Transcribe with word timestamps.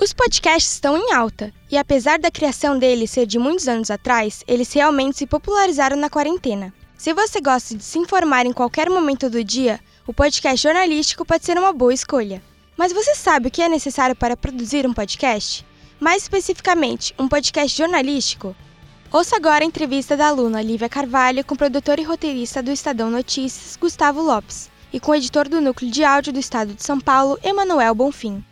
Os 0.00 0.12
podcasts 0.12 0.74
estão 0.74 0.96
em 0.96 1.12
alta, 1.12 1.52
e 1.68 1.76
apesar 1.76 2.20
da 2.20 2.30
criação 2.30 2.78
deles 2.78 3.10
ser 3.10 3.26
de 3.26 3.36
muitos 3.36 3.66
anos 3.66 3.90
atrás, 3.90 4.44
eles 4.46 4.72
realmente 4.72 5.18
se 5.18 5.26
popularizaram 5.26 5.96
na 5.96 6.08
quarentena. 6.08 6.72
Se 6.96 7.12
você 7.12 7.40
gosta 7.40 7.74
de 7.74 7.82
se 7.82 7.98
informar 7.98 8.46
em 8.46 8.52
qualquer 8.52 8.88
momento 8.88 9.28
do 9.28 9.42
dia, 9.42 9.80
o 10.06 10.14
podcast 10.14 10.62
jornalístico 10.62 11.24
pode 11.24 11.44
ser 11.44 11.58
uma 11.58 11.72
boa 11.72 11.92
escolha. 11.92 12.40
Mas 12.76 12.92
você 12.92 13.16
sabe 13.16 13.48
o 13.48 13.50
que 13.50 13.60
é 13.60 13.68
necessário 13.68 14.14
para 14.14 14.36
produzir 14.36 14.86
um 14.86 14.94
podcast? 14.94 15.66
Mais 15.98 16.22
especificamente, 16.22 17.12
um 17.18 17.26
podcast 17.26 17.76
jornalístico? 17.76 18.54
Ouça 19.10 19.34
agora 19.34 19.64
a 19.64 19.66
entrevista 19.66 20.16
da 20.16 20.28
aluna 20.28 20.62
Lívia 20.62 20.88
Carvalho 20.88 21.44
com 21.44 21.54
o 21.54 21.58
produtor 21.58 21.98
e 21.98 22.04
roteirista 22.04 22.62
do 22.62 22.70
Estadão 22.70 23.10
Notícias, 23.10 23.76
Gustavo 23.76 24.22
Lopes, 24.22 24.70
e 24.92 25.00
com 25.00 25.10
o 25.10 25.14
editor 25.16 25.48
do 25.48 25.60
Núcleo 25.60 25.90
de 25.90 26.04
Áudio 26.04 26.32
do 26.32 26.38
Estado 26.38 26.72
de 26.72 26.84
São 26.84 27.00
Paulo, 27.00 27.36
Emanuel 27.42 27.96
Bonfim. 27.96 28.44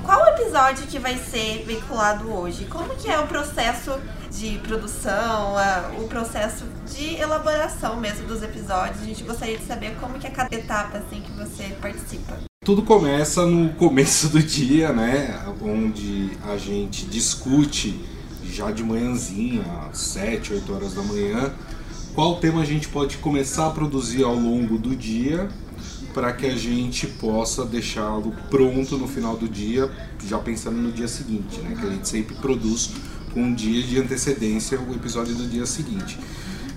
Qual 0.00 0.26
episódio 0.28 0.86
que 0.86 0.98
vai 0.98 1.16
ser 1.18 1.64
veiculado 1.66 2.32
hoje? 2.32 2.64
Como 2.64 2.94
que 2.96 3.08
é 3.10 3.18
o 3.20 3.26
processo 3.26 3.92
de 4.30 4.58
produção, 4.58 5.54
o 5.98 6.08
processo 6.08 6.64
de 6.90 7.16
elaboração 7.16 7.96
mesmo 8.00 8.26
dos 8.26 8.42
episódios? 8.42 9.02
A 9.02 9.04
gente 9.04 9.22
gostaria 9.22 9.58
de 9.58 9.64
saber 9.64 9.96
como 10.00 10.18
que 10.18 10.26
é 10.26 10.30
cada 10.30 10.54
etapa 10.54 10.98
assim 10.98 11.20
que 11.20 11.30
você 11.32 11.64
participa. 11.80 12.38
Tudo 12.64 12.82
começa 12.82 13.44
no 13.44 13.74
começo 13.74 14.28
do 14.28 14.42
dia, 14.42 14.92
né? 14.92 15.38
Onde 15.60 16.30
a 16.48 16.56
gente 16.56 17.04
discute 17.06 18.04
já 18.44 18.70
de 18.70 18.82
manhãzinha, 18.82 19.64
às 19.90 19.98
7, 19.98 20.54
8 20.54 20.74
horas 20.74 20.94
da 20.94 21.02
manhã, 21.02 21.52
qual 22.14 22.36
tema 22.36 22.62
a 22.62 22.64
gente 22.64 22.88
pode 22.88 23.18
começar 23.18 23.68
a 23.68 23.70
produzir 23.70 24.24
ao 24.24 24.34
longo 24.34 24.78
do 24.78 24.94
dia 24.94 25.48
para 26.14 26.32
que 26.32 26.46
a 26.46 26.56
gente 26.56 27.06
possa 27.06 27.64
deixá-lo 27.64 28.34
pronto 28.50 28.96
no 28.96 29.08
final 29.08 29.36
do 29.36 29.48
dia, 29.48 29.90
já 30.26 30.38
pensando 30.38 30.76
no 30.76 30.92
dia 30.92 31.08
seguinte, 31.08 31.60
né? 31.60 31.76
Que 31.78 31.86
a 31.86 31.90
gente 31.90 32.08
sempre 32.08 32.34
produz 32.36 32.90
com 33.32 33.42
um 33.42 33.54
dia 33.54 33.82
de 33.82 33.98
antecedência 33.98 34.78
o 34.80 34.94
episódio 34.94 35.34
do 35.34 35.46
dia 35.46 35.66
seguinte. 35.66 36.18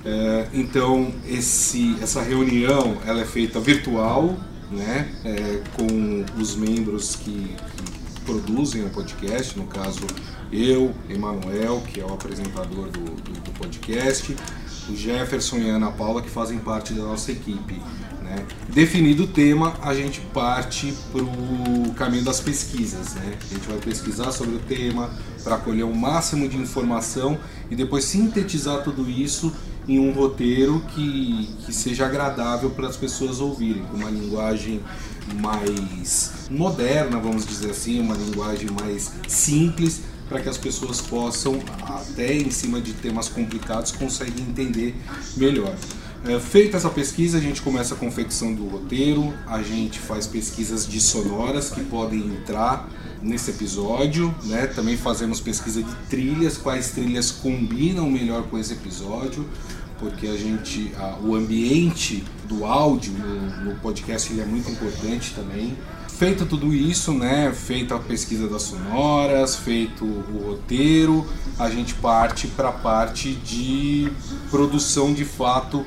É, 0.03 0.47
então 0.53 1.11
esse, 1.27 1.97
essa 2.01 2.21
reunião 2.21 2.97
ela 3.05 3.21
é 3.21 3.25
feita 3.25 3.59
virtual, 3.59 4.37
né? 4.71 5.11
É, 5.23 5.61
com 5.73 6.25
os 6.39 6.55
membros 6.55 7.15
que, 7.15 7.31
que 7.31 8.21
produzem 8.21 8.85
o 8.85 8.89
podcast, 8.89 9.57
no 9.57 9.65
caso 9.65 10.05
eu, 10.51 10.93
Emanuel, 11.09 11.81
que 11.91 11.99
é 11.99 12.05
o 12.05 12.13
apresentador 12.13 12.89
do, 12.89 13.01
do, 13.01 13.31
do 13.31 13.51
podcast, 13.51 14.35
o 14.89 14.95
Jefferson 14.95 15.57
e 15.57 15.69
a 15.69 15.75
Ana 15.75 15.91
Paula, 15.91 16.21
que 16.21 16.29
fazem 16.29 16.59
parte 16.59 16.93
da 16.93 17.03
nossa 17.03 17.31
equipe. 17.31 17.81
Né? 18.35 18.45
Definido 18.69 19.23
o 19.23 19.27
tema, 19.27 19.73
a 19.81 19.93
gente 19.93 20.19
parte 20.33 20.93
para 21.11 21.23
o 21.23 21.93
caminho 21.95 22.23
das 22.23 22.39
pesquisas. 22.39 23.15
Né? 23.15 23.37
A 23.39 23.53
gente 23.53 23.67
vai 23.67 23.77
pesquisar 23.77 24.31
sobre 24.31 24.55
o 24.55 24.59
tema 24.59 25.09
para 25.43 25.57
colher 25.57 25.85
o 25.85 25.95
máximo 25.95 26.47
de 26.47 26.57
informação 26.57 27.37
e 27.69 27.75
depois 27.75 28.05
sintetizar 28.05 28.83
tudo 28.83 29.09
isso 29.09 29.53
em 29.87 29.99
um 29.99 30.11
roteiro 30.11 30.81
que, 30.93 31.49
que 31.65 31.73
seja 31.73 32.05
agradável 32.05 32.71
para 32.71 32.87
as 32.87 32.97
pessoas 32.97 33.39
ouvirem, 33.39 33.83
com 33.83 33.97
uma 33.97 34.09
linguagem 34.09 34.81
mais 35.41 36.47
moderna, 36.49 37.19
vamos 37.19 37.45
dizer 37.45 37.69
assim, 37.69 37.99
uma 37.99 38.15
linguagem 38.15 38.69
mais 38.81 39.11
simples, 39.27 40.01
para 40.27 40.41
que 40.41 40.49
as 40.49 40.57
pessoas 40.57 41.01
possam, 41.01 41.59
até 41.83 42.33
em 42.33 42.49
cima 42.49 42.81
de 42.81 42.93
temas 42.93 43.29
complicados, 43.29 43.91
conseguem 43.91 44.43
entender 44.43 44.95
melhor. 45.37 45.75
É, 46.27 46.39
feita 46.39 46.77
essa 46.77 46.89
pesquisa, 46.89 47.37
a 47.37 47.41
gente 47.41 47.61
começa 47.61 47.93
a 47.93 47.97
confecção 47.97 48.51
do 48.51 48.67
roteiro, 48.67 49.31
a 49.45 49.61
gente 49.61 49.99
faz 49.99 50.25
pesquisas 50.25 50.87
de 50.87 50.99
sonoras 50.99 51.69
que 51.69 51.83
podem 51.83 52.19
entrar 52.19 52.89
nesse 53.21 53.51
episódio, 53.51 54.33
né? 54.45 54.65
Também 54.65 54.97
fazemos 54.97 55.39
pesquisa 55.39 55.83
de 55.83 55.95
trilhas, 56.09 56.57
quais 56.57 56.89
trilhas 56.89 57.29
combinam 57.29 58.09
melhor 58.09 58.41
com 58.49 58.57
esse 58.57 58.73
episódio, 58.73 59.45
porque 59.99 60.25
a 60.25 60.35
gente, 60.35 60.91
a, 60.97 61.15
o 61.23 61.35
ambiente 61.35 62.23
do 62.45 62.65
áudio 62.65 63.13
no, 63.13 63.65
no 63.65 63.75
podcast 63.75 64.33
ele 64.33 64.41
é 64.41 64.45
muito 64.45 64.69
importante 64.71 65.31
também. 65.35 65.77
Feito 66.09 66.47
tudo 66.47 66.73
isso, 66.73 67.13
né? 67.13 67.53
Feita 67.53 67.97
a 67.97 67.99
pesquisa 67.99 68.47
das 68.47 68.63
sonoras, 68.63 69.57
feito 69.57 70.03
o 70.03 70.43
roteiro, 70.43 71.27
a 71.59 71.69
gente 71.69 71.93
parte 71.93 72.47
para 72.47 72.69
a 72.69 72.71
parte 72.71 73.33
de 73.33 74.11
produção 74.49 75.13
de 75.13 75.23
fato 75.23 75.85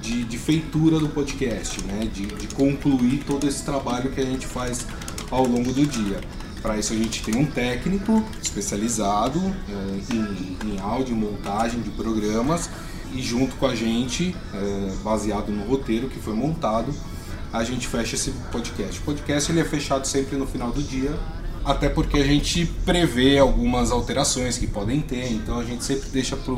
de, 0.00 0.24
de 0.24 0.38
feitura 0.38 0.98
do 0.98 1.08
podcast, 1.08 1.82
né? 1.84 2.08
De, 2.12 2.26
de 2.26 2.48
concluir 2.54 3.24
todo 3.26 3.46
esse 3.46 3.64
trabalho 3.64 4.10
que 4.10 4.20
a 4.20 4.24
gente 4.24 4.46
faz 4.46 4.86
ao 5.30 5.46
longo 5.46 5.72
do 5.72 5.86
dia. 5.86 6.20
Para 6.62 6.78
isso 6.78 6.92
a 6.92 6.96
gente 6.96 7.22
tem 7.22 7.36
um 7.36 7.46
técnico 7.46 8.24
especializado 8.42 9.38
é, 9.68 10.14
em, 10.14 10.72
em 10.72 10.80
áudio, 10.80 11.14
montagem 11.14 11.80
de 11.80 11.90
programas 11.90 12.68
e 13.14 13.22
junto 13.22 13.54
com 13.56 13.66
a 13.66 13.74
gente, 13.74 14.34
é, 14.52 14.92
baseado 15.02 15.50
no 15.50 15.64
roteiro 15.64 16.08
que 16.08 16.18
foi 16.18 16.34
montado, 16.34 16.92
a 17.52 17.62
gente 17.64 17.86
fecha 17.86 18.14
esse 18.14 18.32
podcast. 18.50 19.00
O 19.00 19.02
podcast 19.02 19.50
ele 19.50 19.60
é 19.60 19.64
fechado 19.64 20.06
sempre 20.06 20.36
no 20.36 20.46
final 20.46 20.72
do 20.72 20.82
dia, 20.82 21.14
até 21.64 21.88
porque 21.88 22.18
a 22.18 22.24
gente 22.24 22.66
prevê 22.84 23.38
algumas 23.38 23.90
alterações 23.90 24.58
que 24.58 24.66
podem 24.66 25.00
ter, 25.00 25.32
então 25.32 25.58
a 25.58 25.64
gente 25.64 25.84
sempre 25.84 26.08
deixa 26.10 26.36
para 26.36 26.52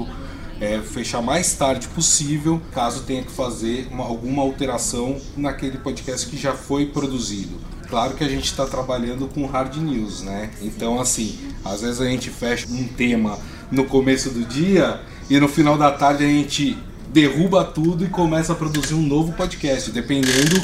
é, 0.60 0.80
fechar 0.80 1.22
mais 1.22 1.54
tarde 1.54 1.88
possível, 1.88 2.60
caso 2.72 3.02
tenha 3.02 3.22
que 3.22 3.30
fazer 3.30 3.88
uma, 3.90 4.04
alguma 4.04 4.42
alteração 4.42 5.16
naquele 5.36 5.78
podcast 5.78 6.26
que 6.26 6.36
já 6.36 6.54
foi 6.54 6.86
produzido. 6.86 7.58
Claro 7.88 8.14
que 8.14 8.24
a 8.24 8.28
gente 8.28 8.44
está 8.44 8.66
trabalhando 8.66 9.26
com 9.28 9.46
hard 9.46 9.76
news, 9.76 10.22
né? 10.22 10.50
Então, 10.60 11.00
assim, 11.00 11.38
às 11.64 11.80
vezes 11.80 12.00
a 12.00 12.04
gente 12.04 12.28
fecha 12.28 12.66
um 12.68 12.86
tema 12.86 13.38
no 13.70 13.84
começo 13.84 14.30
do 14.30 14.44
dia 14.44 15.00
e 15.30 15.38
no 15.40 15.48
final 15.48 15.78
da 15.78 15.90
tarde 15.90 16.24
a 16.24 16.28
gente 16.28 16.76
derruba 17.12 17.64
tudo 17.64 18.04
e 18.04 18.08
começa 18.08 18.52
a 18.52 18.56
produzir 18.56 18.94
um 18.94 19.02
novo 19.02 19.32
podcast, 19.32 19.90
dependendo 19.90 20.60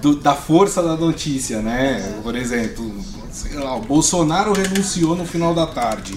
do, 0.00 0.16
da 0.16 0.34
força 0.34 0.82
da 0.82 0.96
notícia, 0.96 1.60
né? 1.60 2.20
Por 2.22 2.34
exemplo, 2.34 2.92
sei 3.30 3.54
lá, 3.54 3.76
o 3.76 3.80
Bolsonaro 3.80 4.52
renunciou 4.52 5.14
no 5.14 5.24
final 5.24 5.54
da 5.54 5.66
tarde. 5.66 6.14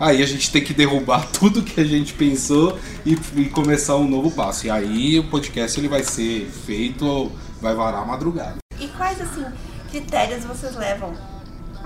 Aí 0.00 0.22
a 0.22 0.26
gente 0.26 0.50
tem 0.50 0.64
que 0.64 0.72
derrubar 0.72 1.28
tudo 1.30 1.62
que 1.62 1.78
a 1.78 1.84
gente 1.84 2.14
pensou 2.14 2.78
e, 3.04 3.12
e, 3.36 3.50
começar 3.50 3.96
um 3.96 4.08
novo 4.08 4.30
passo. 4.30 4.66
E 4.66 4.70
aí 4.70 5.18
o 5.18 5.28
podcast 5.28 5.78
ele 5.78 5.88
vai 5.88 6.02
ser 6.02 6.46
feito, 6.46 7.30
vai 7.60 7.74
varar 7.74 8.02
a 8.02 8.06
madrugada. 8.06 8.56
E 8.80 8.88
quais 8.88 9.20
assim 9.20 9.44
critérios 9.90 10.42
vocês 10.44 10.74
levam 10.74 11.12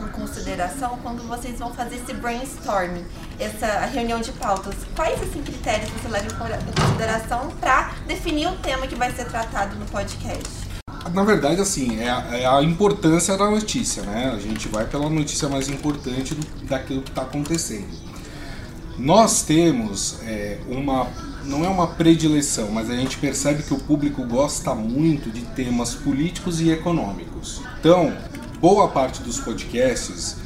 em 0.00 0.08
consideração 0.08 0.96
quando 1.02 1.26
vocês 1.26 1.58
vão 1.58 1.74
fazer 1.74 1.96
esse 1.96 2.14
brainstorming, 2.14 3.04
essa 3.40 3.80
reunião 3.86 4.20
de 4.20 4.30
pautas? 4.30 4.76
Quais 4.94 5.20
assim 5.20 5.42
critérios 5.42 5.90
você 5.90 6.06
leva 6.06 6.28
em 6.28 6.80
consideração 6.80 7.50
para 7.58 7.94
definir 8.06 8.46
o 8.46 8.56
tema 8.58 8.86
que 8.86 8.94
vai 8.94 9.10
ser 9.10 9.24
tratado 9.24 9.74
no 9.74 9.86
podcast? 9.86 10.63
Na 11.12 11.22
verdade, 11.22 11.60
assim, 11.60 11.98
é 12.00 12.10
a, 12.10 12.26
é 12.32 12.46
a, 12.46 12.62
importância 12.62 13.36
da 13.36 13.50
notícia, 13.50 14.02
né? 14.02 14.32
A 14.34 14.38
gente 14.38 14.68
vai 14.68 14.86
pela 14.86 15.08
notícia 15.10 15.48
mais 15.48 15.68
importante 15.68 16.34
do, 16.34 16.66
daquilo 16.66 17.02
que 17.02 17.10
está 17.10 17.22
acontecendo. 17.22 17.88
Nós 18.98 19.42
temos 19.42 20.20
é, 20.22 20.58
uma, 20.68 21.08
não 21.44 21.64
é 21.64 21.68
uma 21.68 21.88
predileção, 21.88 22.70
mas 22.70 22.88
a 22.88 22.96
gente 22.96 23.18
percebe 23.18 23.62
que 23.62 23.74
o 23.74 23.78
público 23.78 24.24
gosta 24.24 24.74
muito 24.74 25.30
de 25.30 25.42
temas 25.42 25.94
políticos 25.94 26.60
e 26.60 26.70
econômicos. 26.70 27.60
Então, 27.80 28.16
boa 28.60 28.88
parte 28.88 29.22
dos 29.22 29.40
podcasts 29.40 30.36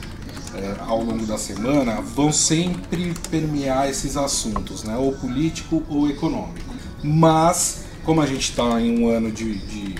é, 0.54 0.76
ao 0.80 1.02
longo 1.02 1.26
da 1.26 1.36
semana 1.36 2.00
vão 2.00 2.32
sempre 2.32 3.14
permear 3.30 3.88
esses 3.88 4.16
assuntos, 4.16 4.82
né? 4.82 4.96
Ou 4.96 5.12
político 5.12 5.82
ou 5.88 6.08
econômico. 6.08 6.74
Mas, 7.02 7.84
como 8.04 8.20
a 8.20 8.26
gente 8.26 8.50
está 8.50 8.80
em 8.80 8.98
um 8.98 9.08
ano 9.08 9.30
de, 9.30 9.54
de 9.58 9.94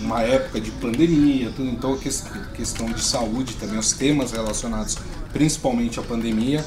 uma 0.00 0.22
época 0.22 0.60
de 0.60 0.70
pandemia, 0.72 1.52
tudo, 1.54 1.68
então 1.68 1.94
a 1.94 2.54
questão 2.54 2.86
de 2.92 3.02
saúde 3.02 3.54
também, 3.54 3.78
os 3.78 3.92
temas 3.92 4.32
relacionados 4.32 4.98
principalmente 5.32 5.98
à 6.00 6.02
pandemia, 6.02 6.64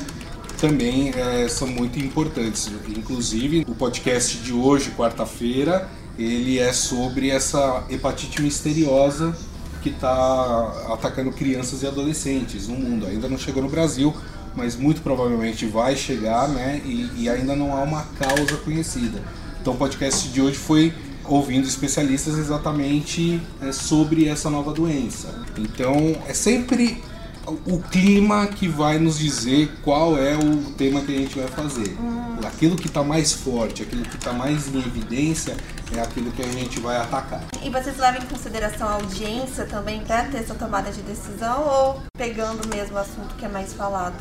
também 0.60 1.10
é, 1.10 1.48
são 1.48 1.68
muito 1.68 1.98
importantes. 2.00 2.70
Inclusive, 2.88 3.66
o 3.68 3.74
podcast 3.74 4.38
de 4.38 4.54
hoje, 4.54 4.92
quarta-feira, 4.92 5.90
ele 6.18 6.60
é 6.60 6.72
sobre 6.72 7.30
essa 7.30 7.84
hepatite 7.90 8.42
misteriosa 8.42 9.36
que 9.82 9.90
está 9.90 10.94
atacando 10.94 11.32
crianças 11.32 11.82
e 11.82 11.88
adolescentes 11.88 12.68
no 12.68 12.76
mundo. 12.76 13.08
Ainda 13.08 13.28
não 13.28 13.38
chegou 13.38 13.64
no 13.64 13.70
Brasil, 13.70 14.16
mas 14.56 14.76
muito 14.76 15.02
provavelmente 15.02 15.66
vai 15.66 15.96
chegar, 15.96 16.48
né? 16.48 16.82
E, 16.86 17.24
e 17.24 17.30
ainda 17.30 17.56
não 17.56 17.76
há 17.76 17.82
uma 17.82 18.04
causa 18.20 18.58
conhecida. 18.58 19.20
Então 19.60 19.74
o 19.74 19.78
podcast 19.78 20.28
de 20.30 20.42
hoje 20.42 20.58
foi 20.58 20.94
ouvindo 21.26 21.68
especialistas 21.68 22.38
exatamente 22.38 23.42
é, 23.62 23.72
sobre 23.72 24.28
essa 24.28 24.50
nova 24.50 24.74
doença. 24.74 25.44
Então 25.58 26.16
é 26.28 26.34
sempre 26.34 27.02
o 27.66 27.80
clima 27.80 28.48
que 28.48 28.68
vai 28.68 29.00
nos 29.00 29.18
dizer 29.18 29.72
qual 29.84 30.18
é 30.18 30.36
o 30.36 30.72
tema 30.74 31.02
que 31.02 31.14
a 31.14 31.18
gente 31.18 31.40
vai 31.40 31.48
fazer. 31.48 31.98
Hum. 32.00 32.38
Aquilo 32.46 32.76
que 32.76 32.88
está 32.88 33.04
mais 33.04 33.34
forte, 33.34 33.84
aquilo 33.84 34.04
que 34.04 34.16
está 34.16 34.32
mais 34.32 34.68
em 34.74 34.80
evidência 34.80 35.56
é 35.96 36.02
aquilo 36.02 36.32
que 36.32 36.42
a 36.42 36.48
gente 36.48 36.80
vai 36.80 36.98
atacar. 36.98 37.44
E 37.62 37.70
vocês 37.70 37.98
levam 37.98 38.22
em 38.22 38.26
consideração 38.26 38.88
a 38.88 38.94
audiência 38.94 39.66
também 39.66 40.02
para 40.02 40.26
ter 40.26 40.38
essa 40.38 40.56
tomada 40.56 40.92
de 40.92 41.02
decisão 41.02 41.64
ou 41.64 42.02
pegando 42.18 42.68
mesmo 42.68 42.96
o 42.96 43.00
assunto 43.00 43.36
que 43.38 43.46
é 43.46 43.50
mais 43.50 43.74
falado? 43.74 44.16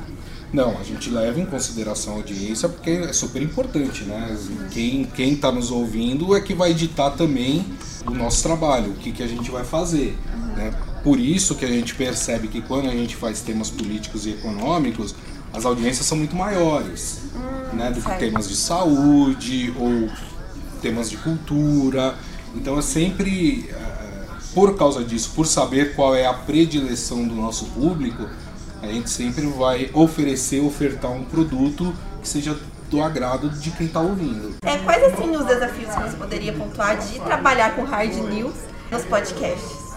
Não, 0.52 0.76
a 0.78 0.82
gente 0.82 1.10
leva 1.10 1.38
em 1.38 1.46
consideração 1.46 2.14
a 2.14 2.16
audiência 2.16 2.68
porque 2.68 2.90
é 2.90 3.12
super 3.12 3.40
importante, 3.40 4.02
né? 4.04 4.36
Quem 4.70 5.04
quem 5.04 5.32
está 5.34 5.52
nos 5.52 5.70
ouvindo 5.70 6.36
é 6.36 6.40
que 6.40 6.54
vai 6.54 6.72
editar 6.72 7.10
também 7.10 7.64
o 8.06 8.10
nosso 8.10 8.42
trabalho, 8.42 8.90
o 8.90 8.94
que, 8.94 9.12
que 9.12 9.22
a 9.22 9.28
gente 9.28 9.50
vai 9.50 9.64
fazer, 9.64 10.18
né? 10.56 10.74
Por 11.04 11.18
isso 11.18 11.54
que 11.54 11.64
a 11.64 11.68
gente 11.68 11.94
percebe 11.94 12.48
que 12.48 12.60
quando 12.60 12.88
a 12.88 12.92
gente 12.92 13.16
faz 13.16 13.40
temas 13.40 13.70
políticos 13.70 14.26
e 14.26 14.30
econômicos, 14.30 15.14
as 15.52 15.64
audiências 15.64 16.06
são 16.06 16.18
muito 16.18 16.36
maiores, 16.36 17.20
hum, 17.34 17.76
né, 17.76 17.90
do 17.90 18.00
que 18.00 18.18
temas 18.18 18.48
de 18.48 18.56
saúde 18.56 19.72
ou 19.78 20.08
temas 20.82 21.10
de 21.10 21.16
cultura. 21.16 22.14
Então 22.54 22.78
é 22.78 22.82
sempre 22.82 23.68
eh, 23.70 24.10
por 24.54 24.76
causa 24.76 25.04
disso, 25.04 25.32
por 25.34 25.46
saber 25.46 25.94
qual 25.94 26.14
é 26.14 26.26
a 26.26 26.34
predileção 26.34 27.26
do 27.26 27.34
nosso 27.34 27.66
público, 27.66 28.28
a 28.82 28.86
gente 28.86 29.10
sempre 29.10 29.46
vai 29.46 29.90
oferecer, 29.92 30.60
ofertar 30.60 31.10
um 31.10 31.24
produto 31.24 31.94
que 32.20 32.28
seja 32.28 32.56
do 32.88 33.02
agrado 33.02 33.48
de 33.50 33.70
quem 33.70 33.86
está 33.86 34.00
ouvindo. 34.00 34.56
É, 34.62 34.76
quais 34.78 35.02
assim 35.04 35.30
os 35.36 35.44
desafios 35.46 35.94
que 35.94 36.02
você 36.02 36.16
poderia 36.16 36.52
pontuar 36.52 36.98
de 36.98 37.20
trabalhar 37.20 37.76
com 37.76 37.84
hard 37.84 38.14
news 38.14 38.54
nos 38.90 39.04
podcasts? 39.04 39.90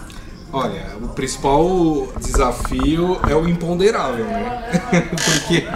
Olha, 0.52 0.86
o 1.02 1.08
principal 1.08 2.06
desafio 2.20 3.18
é 3.28 3.34
o 3.34 3.48
imponderável, 3.48 4.24
né? 4.24 4.70
Porque 5.10 5.66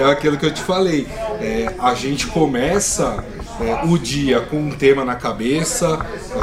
é 0.00 0.04
aquilo 0.04 0.38
que 0.38 0.46
eu 0.46 0.54
te 0.54 0.62
falei. 0.62 1.06
É, 1.40 1.74
a 1.78 1.94
gente 1.94 2.26
começa 2.28 3.22
é, 3.60 3.84
o 3.86 3.98
dia 3.98 4.40
com 4.40 4.56
um 4.56 4.70
tema 4.70 5.04
na 5.04 5.14
cabeça, 5.14 5.98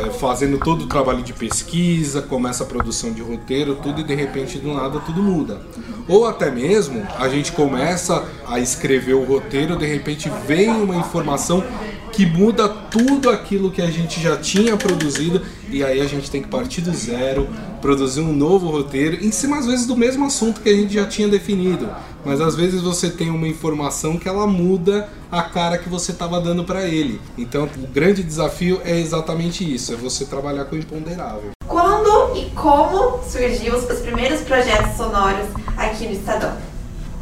é, 0.06 0.10
fazendo 0.12 0.58
todo 0.58 0.84
o 0.84 0.88
trabalho 0.88 1.22
de 1.24 1.34
pesquisa, 1.34 2.22
começa 2.22 2.64
a 2.64 2.68
produção 2.68 3.12
de 3.12 3.22
roteiro, 3.22 3.76
tudo 3.76 4.02
e 4.02 4.04
de 4.04 4.16
repente 4.16 4.58
do 4.58 4.74
nada 4.74 5.00
tudo 5.00 5.22
muda. 5.22 5.62
Ou 6.08 6.26
até 6.26 6.50
mesmo 6.50 7.06
a 7.18 7.28
gente 7.28 7.52
começa 7.52 8.26
a 8.48 8.60
escrever 8.60 9.14
o 9.14 9.24
roteiro, 9.24 9.78
de 9.78 9.86
repente 9.86 10.32
vem 10.48 10.70
uma 10.70 10.96
informação 10.96 11.64
que 12.12 12.26
muda 12.26 12.68
tudo 12.68 13.30
aquilo 13.30 13.72
que 13.72 13.82
a 13.82 13.90
gente 13.90 14.22
já 14.22 14.38
tinha 14.38 14.76
produzido 14.76 15.42
e 15.70 15.84
aí 15.84 16.02
a 16.02 16.06
gente 16.06 16.30
tem 16.30 16.42
que 16.42 16.48
partir 16.48 16.82
do 16.82 16.94
zero, 16.94 17.48
produzir 17.82 18.22
um 18.22 18.34
novo 18.34 18.70
roteiro, 18.70 19.24
em 19.24 19.32
cima 19.32 19.58
às 19.58 19.66
vezes 19.66 19.86
do 19.86 19.96
mesmo 19.96 20.26
assunto 20.26 20.62
que 20.62 20.70
a 20.70 20.76
gente 20.76 20.94
já 20.94 21.06
tinha 21.06 21.28
definido, 21.28 21.90
mas 22.26 22.42
às 22.42 22.56
vezes 22.56 22.82
você 22.82 23.10
tem 23.10 23.30
uma 23.30 23.48
informação 23.48 24.18
que 24.18 24.28
ela 24.28 24.46
muda 24.46 25.10
a 25.32 25.44
cara 25.44 25.78
que 25.78 25.88
você 25.88 26.12
estava 26.12 26.40
dando 26.42 26.64
para 26.64 26.86
ele. 26.86 27.22
Então 27.38 27.64
o 27.64 27.88
grande 27.88 28.22
desafio 28.22 28.82
é 28.84 29.00
exatamente 29.00 29.64
isso, 29.64 29.94
é 29.94 29.96
você 29.96 30.26
trabalhar 30.26 30.66
com 30.66 30.76
o 30.76 30.80
imponderável. 30.80 31.52
Quando 31.66 32.36
e 32.36 32.50
como 32.52 33.24
surgiu 33.24 33.76
os 33.76 34.00
primeiros 34.00 34.42
projetos 34.42 34.98
sonoros 34.98 35.48
aqui 35.78 36.06
no 36.06 36.12
Estadão? 36.12 36.58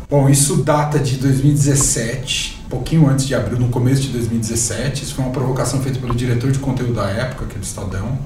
Bom, 0.10 0.28
isso 0.28 0.64
data 0.64 0.98
de 0.98 1.18
2017, 1.18 2.59
pouquinho 2.70 3.10
antes 3.10 3.26
de 3.26 3.34
abril, 3.34 3.60
no 3.60 3.70
começo 3.70 4.04
de 4.04 4.10
2017. 4.10 5.04
Isso 5.04 5.16
foi 5.16 5.26
uma 5.26 5.34
provocação 5.34 5.82
feita 5.82 6.00
pelo 6.00 6.14
diretor 6.14 6.52
de 6.52 6.60
conteúdo 6.60 6.94
da 6.94 7.10
época, 7.10 7.46
aqui 7.46 7.58
do 7.58 7.64
Estadão, 7.64 8.18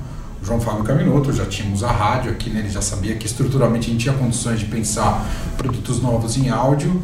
o 0.41 0.45
João 0.45 0.59
Fábio 0.59 0.83
Caminoto. 0.83 1.31
Já 1.31 1.45
tínhamos 1.45 1.83
a 1.83 1.91
rádio 1.91 2.31
aqui, 2.31 2.49
né? 2.49 2.59
ele 2.59 2.69
já 2.69 2.81
sabia 2.81 3.15
que 3.15 3.25
estruturalmente 3.25 3.87
a 3.87 3.91
gente 3.91 4.01
tinha 4.01 4.13
condições 4.13 4.59
de 4.59 4.65
pensar 4.65 5.25
produtos 5.57 6.01
novos 6.01 6.37
em 6.37 6.49
áudio. 6.49 7.01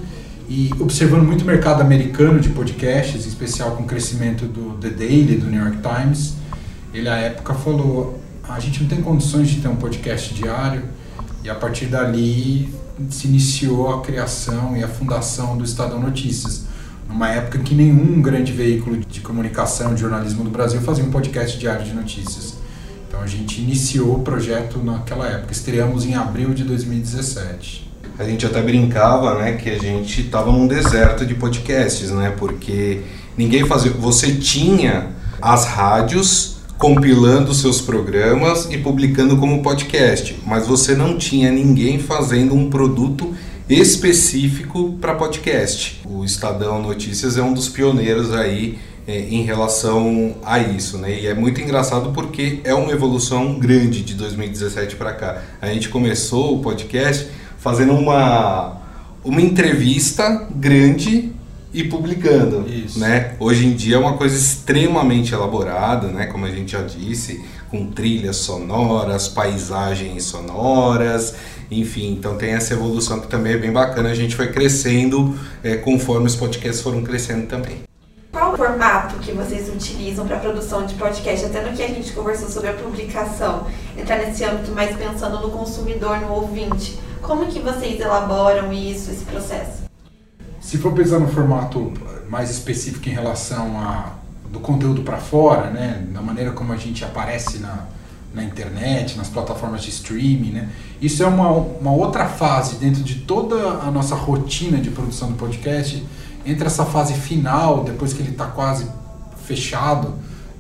E 0.49 0.71
observando 0.79 1.23
muito 1.23 1.43
o 1.43 1.45
mercado 1.45 1.81
americano 1.81 2.39
de 2.39 2.49
podcasts, 2.49 3.25
em 3.25 3.29
especial 3.29 3.71
com 3.75 3.83
o 3.83 3.85
crescimento 3.85 4.45
do 4.45 4.77
The 4.79 4.89
Daily, 4.89 5.37
do 5.37 5.45
New 5.45 5.63
York 5.63 5.77
Times, 5.77 6.33
ele 6.93 7.07
à 7.07 7.17
época 7.17 7.53
falou: 7.53 8.19
a 8.43 8.59
gente 8.59 8.81
não 8.81 8.89
tem 8.89 9.01
condições 9.01 9.47
de 9.47 9.61
ter 9.61 9.67
um 9.67 9.75
podcast 9.75 10.33
diário. 10.33 10.83
E 11.43 11.49
a 11.49 11.55
partir 11.55 11.85
dali 11.85 12.73
se 13.09 13.27
iniciou 13.27 13.93
a 13.93 14.01
criação 14.01 14.75
e 14.75 14.83
a 14.83 14.87
fundação 14.87 15.57
do 15.57 15.63
Estadão 15.63 15.99
Notícias, 16.01 16.65
numa 17.09 17.27
época 17.29 17.57
que 17.59 17.73
nenhum 17.73 18.21
grande 18.21 18.53
veículo 18.53 18.97
de 18.97 19.19
comunicação, 19.19 19.95
de 19.95 20.01
jornalismo 20.01 20.43
do 20.43 20.51
Brasil 20.51 20.79
fazia 20.81 21.03
um 21.03 21.09
podcast 21.09 21.57
diário 21.57 21.83
de 21.83 21.93
notícias. 21.93 22.59
Então 23.07 23.19
a 23.19 23.27
gente 23.27 23.59
iniciou 23.59 24.17
o 24.17 24.19
projeto 24.19 24.77
naquela 24.77 25.27
época, 25.27 25.51
estreamos 25.51 26.05
em 26.05 26.13
abril 26.13 26.53
de 26.53 26.63
2017. 26.63 27.89
A 28.19 28.23
gente 28.23 28.45
até 28.45 28.61
brincava, 28.61 29.39
né, 29.39 29.53
que 29.53 29.69
a 29.69 29.79
gente 29.79 30.21
estava 30.21 30.51
num 30.51 30.67
deserto 30.67 31.25
de 31.25 31.33
podcasts, 31.33 32.11
né, 32.11 32.33
porque 32.37 33.01
ninguém 33.35 33.65
fazia. 33.65 33.91
Você 33.91 34.35
tinha 34.35 35.07
as 35.41 35.65
rádios 35.65 36.57
compilando 36.77 37.53
seus 37.53 37.81
programas 37.81 38.67
e 38.69 38.77
publicando 38.77 39.35
como 39.37 39.63
podcast, 39.63 40.37
mas 40.45 40.67
você 40.67 40.95
não 40.95 41.17
tinha 41.17 41.51
ninguém 41.51 41.97
fazendo 41.97 42.53
um 42.53 42.69
produto 42.69 43.33
específico 43.69 44.97
para 44.99 45.13
podcast. 45.13 46.01
O 46.03 46.25
Estadão 46.25 46.81
Notícias 46.81 47.37
é 47.37 47.41
um 47.43 47.53
dos 47.53 47.69
pioneiros 47.69 48.33
aí 48.33 48.79
é, 49.07 49.19
em 49.19 49.43
relação 49.43 50.35
a 50.43 50.57
isso, 50.57 50.97
né? 50.97 51.19
E 51.21 51.27
é 51.27 51.35
muito 51.35 51.61
engraçado 51.61 52.11
porque 52.11 52.61
é 52.63 52.73
uma 52.73 52.91
evolução 52.91 53.59
grande 53.59 54.01
de 54.01 54.15
2017 54.15 54.95
para 54.95 55.13
cá. 55.13 55.43
A 55.61 55.67
gente 55.67 55.87
começou 55.89 56.55
o 56.55 56.61
podcast 56.61 57.29
fazendo 57.59 57.93
uma 57.93 58.77
uma 59.23 59.41
entrevista 59.41 60.47
grande 60.55 61.31
e 61.71 61.83
publicando, 61.83 62.65
Isso. 62.67 62.99
né? 62.99 63.35
Hoje 63.39 63.67
em 63.67 63.73
dia 63.73 63.97
é 63.97 63.99
uma 63.99 64.17
coisa 64.17 64.35
extremamente 64.35 65.33
elaborada, 65.33 66.07
né? 66.07 66.25
Como 66.25 66.45
a 66.45 66.49
gente 66.49 66.71
já 66.71 66.81
disse, 66.81 67.43
com 67.69 67.85
trilhas 67.87 68.37
sonoras, 68.37 69.27
paisagens 69.27 70.23
sonoras, 70.23 71.35
enfim. 71.69 72.11
Então 72.11 72.37
tem 72.37 72.51
essa 72.51 72.73
evolução 72.73 73.19
que 73.19 73.27
também 73.27 73.53
é 73.53 73.57
bem 73.57 73.71
bacana. 73.71 74.09
A 74.09 74.15
gente 74.15 74.35
foi 74.35 74.51
crescendo 74.51 75.37
é, 75.63 75.75
conforme 75.77 76.27
os 76.27 76.35
podcasts 76.35 76.81
foram 76.81 77.03
crescendo 77.03 77.47
também. 77.47 77.83
Qual 78.31 78.53
o 78.53 78.57
formato 78.57 79.15
que 79.17 79.31
vocês 79.31 79.67
utilizam 79.69 80.27
para 80.27 80.37
a 80.37 80.39
produção 80.39 80.85
de 80.85 80.93
podcast? 80.93 81.45
Até 81.45 81.67
no 81.67 81.75
que 81.75 81.81
a 81.81 81.87
gente 81.87 82.13
conversou 82.13 82.47
sobre 82.47 82.69
a 82.69 82.73
publicação, 82.73 83.65
entrar 83.97 84.17
nesse 84.17 84.43
âmbito 84.43 84.71
mais 84.71 84.95
pensando 84.95 85.39
no 85.41 85.49
consumidor, 85.49 86.19
no 86.19 86.33
ouvinte. 86.33 86.99
Como 87.21 87.47
que 87.47 87.59
vocês 87.59 87.99
elaboram 87.99 88.71
isso, 88.71 89.09
esse 89.09 89.25
processo? 89.25 89.83
Se 90.61 90.77
for 90.77 90.93
pensar 90.93 91.19
no 91.19 91.27
formato 91.27 91.91
mais 92.29 92.51
específico 92.51 93.09
em 93.09 93.13
relação 93.13 93.79
a 93.79 94.13
do 94.51 94.59
conteúdo 94.59 95.01
para 95.01 95.17
fora, 95.17 95.69
né, 95.69 96.05
da 96.11 96.21
maneira 96.21 96.51
como 96.51 96.73
a 96.73 96.77
gente 96.77 97.03
aparece 97.03 97.59
na, 97.59 97.87
na 98.33 98.43
internet, 98.43 99.17
nas 99.17 99.27
plataformas 99.27 99.81
de 99.81 99.89
streaming, 99.89 100.51
né, 100.51 100.69
isso 101.01 101.23
é 101.23 101.27
uma, 101.27 101.49
uma 101.49 101.91
outra 101.91 102.27
fase 102.27 102.75
dentro 102.75 103.03
de 103.03 103.15
toda 103.15 103.55
a 103.55 103.91
nossa 103.91 104.15
rotina 104.15 104.77
de 104.77 104.89
produção 104.89 105.29
do 105.29 105.35
podcast, 105.35 106.03
entre 106.45 106.65
essa 106.65 106.85
fase 106.85 107.13
final, 107.13 107.83
depois 107.83 108.13
que 108.13 108.21
ele 108.21 108.31
está 108.31 108.45
quase 108.45 108.87
fechado, 109.45 110.13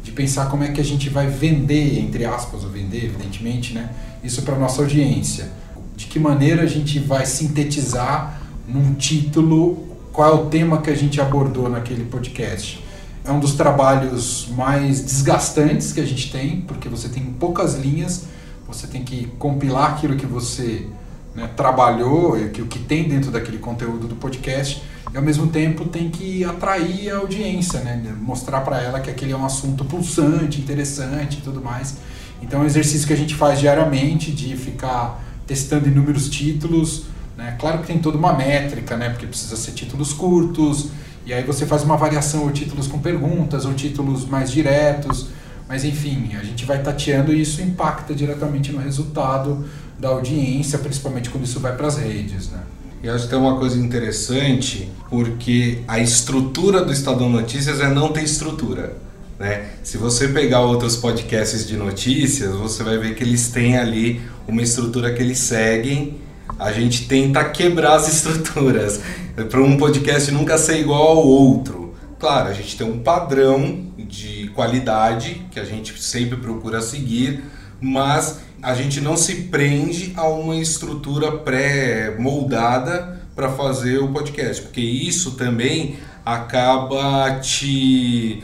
de 0.03 0.11
pensar 0.11 0.47
como 0.47 0.63
é 0.63 0.69
que 0.69 0.81
a 0.81 0.83
gente 0.83 1.09
vai 1.09 1.27
vender, 1.27 1.99
entre 1.99 2.25
aspas, 2.25 2.63
ou 2.63 2.69
vender, 2.69 3.05
evidentemente, 3.05 3.73
né, 3.73 3.89
isso 4.23 4.41
para 4.41 4.57
nossa 4.57 4.81
audiência. 4.81 5.51
De 5.95 6.05
que 6.05 6.17
maneira 6.17 6.63
a 6.63 6.65
gente 6.65 6.97
vai 6.97 7.25
sintetizar 7.25 8.41
num 8.67 8.93
título 8.93 9.89
qual 10.11 10.29
é 10.29 10.33
o 10.33 10.45
tema 10.45 10.81
que 10.81 10.89
a 10.89 10.95
gente 10.95 11.19
abordou 11.21 11.69
naquele 11.69 12.05
podcast. 12.05 12.83
É 13.29 13.31
um 13.31 13.39
dos 13.39 13.53
trabalhos 13.53 14.47
mais 14.57 15.01
desgastantes 15.03 15.93
que 15.93 16.01
a 16.01 16.05
gente 16.05 16.31
tem, 16.31 16.61
porque 16.61 16.89
você 16.89 17.07
tem 17.09 17.23
poucas 17.25 17.75
linhas, 17.75 18.25
você 18.67 18.87
tem 18.87 19.03
que 19.03 19.27
compilar 19.37 19.91
aquilo 19.91 20.15
que 20.15 20.25
você 20.25 20.87
né, 21.35 21.47
trabalhou, 21.55 22.35
o 22.35 22.49
que 22.49 22.79
tem 22.79 23.07
dentro 23.07 23.29
daquele 23.29 23.59
conteúdo 23.59 24.07
do 24.07 24.15
podcast, 24.15 24.81
e 25.13 25.15
ao 25.15 25.21
mesmo 25.21 25.45
tempo 25.45 25.85
tem 25.85 26.09
que 26.09 26.43
atrair 26.43 27.11
a 27.11 27.17
audiência, 27.17 27.81
né, 27.81 28.01
mostrar 28.19 28.61
para 28.61 28.81
ela 28.81 28.99
que 28.99 29.11
aquele 29.11 29.31
é 29.31 29.37
um 29.37 29.45
assunto 29.45 29.85
pulsante, 29.85 30.59
interessante 30.59 31.37
e 31.37 31.41
tudo 31.41 31.61
mais. 31.61 31.97
Então 32.41 32.61
é 32.61 32.63
um 32.63 32.65
exercício 32.65 33.05
que 33.05 33.13
a 33.13 33.17
gente 33.17 33.35
faz 33.35 33.59
diariamente 33.59 34.31
de 34.31 34.57
ficar 34.57 35.23
testando 35.45 35.87
inúmeros 35.87 36.29
títulos, 36.29 37.03
né? 37.37 37.55
Claro 37.59 37.77
que 37.79 37.87
tem 37.87 37.99
toda 37.99 38.17
uma 38.17 38.33
métrica, 38.33 38.97
né? 38.97 39.09
porque 39.09 39.27
precisa 39.27 39.55
ser 39.55 39.71
títulos 39.71 40.13
curtos, 40.13 40.89
e 41.29 41.33
aí 41.33 41.43
você 41.43 41.63
faz 41.63 41.83
uma 41.83 41.95
variação 41.95 42.45
ou 42.45 42.49
títulos 42.49 42.87
com 42.87 42.97
perguntas, 42.97 43.63
ou 43.63 43.73
títulos 43.75 44.25
mais 44.25 44.49
diretos, 44.49 45.27
mas 45.67 45.85
enfim, 45.85 46.31
a 46.35 46.43
gente 46.43 46.65
vai 46.65 46.81
tateando 46.81 47.31
e 47.31 47.39
isso 47.39 47.61
impacta 47.61 48.15
diretamente 48.15 48.71
no 48.71 48.79
resultado 48.79 49.63
da 49.99 50.09
audiência, 50.09 50.79
principalmente 50.79 51.29
quando 51.29 51.43
isso 51.43 51.59
vai 51.59 51.77
para 51.77 51.85
as 51.85 51.97
redes. 51.97 52.49
Né? 52.49 52.59
Eu 53.03 53.13
acho 53.13 53.25
que 53.25 53.29
tem 53.29 53.37
uma 53.37 53.59
coisa 53.59 53.77
interessante, 53.77 54.89
porque 55.07 55.83
a 55.87 55.99
estrutura 55.99 56.83
do 56.83 56.91
Estadão 56.91 57.29
Notícias 57.29 57.79
é 57.79 57.87
não 57.93 58.11
ter 58.11 58.23
estrutura. 58.23 58.97
Né? 59.37 59.67
Se 59.83 59.99
você 59.99 60.29
pegar 60.29 60.61
outros 60.61 60.97
podcasts 60.97 61.67
de 61.67 61.77
notícias, 61.77 62.55
você 62.55 62.81
vai 62.81 62.97
ver 62.97 63.13
que 63.13 63.23
eles 63.23 63.49
têm 63.49 63.77
ali 63.77 64.19
uma 64.47 64.63
estrutura 64.63 65.13
que 65.13 65.21
eles 65.21 65.37
seguem. 65.37 66.17
A 66.57 66.71
gente 66.71 67.07
tenta 67.07 67.43
quebrar 67.43 67.95
as 67.95 68.07
estruturas 68.11 69.01
para 69.49 69.61
um 69.61 69.77
podcast 69.77 70.31
nunca 70.31 70.57
ser 70.57 70.79
igual 70.79 71.07
ao 71.07 71.27
outro. 71.27 71.93
Claro, 72.19 72.49
a 72.49 72.53
gente 72.53 72.77
tem 72.77 72.85
um 72.85 72.99
padrão 72.99 73.87
de 73.97 74.49
qualidade 74.55 75.45
que 75.51 75.59
a 75.59 75.63
gente 75.63 76.01
sempre 76.01 76.37
procura 76.37 76.81
seguir, 76.81 77.43
mas 77.79 78.39
a 78.61 78.73
gente 78.73 78.99
não 78.99 79.15
se 79.15 79.43
prende 79.43 80.11
a 80.17 80.27
uma 80.27 80.57
estrutura 80.57 81.31
pré-moldada 81.31 83.21
para 83.33 83.49
fazer 83.49 83.99
o 83.99 84.09
podcast, 84.09 84.63
porque 84.63 84.81
isso 84.81 85.31
também 85.31 85.97
acaba 86.25 87.39
te, 87.39 88.43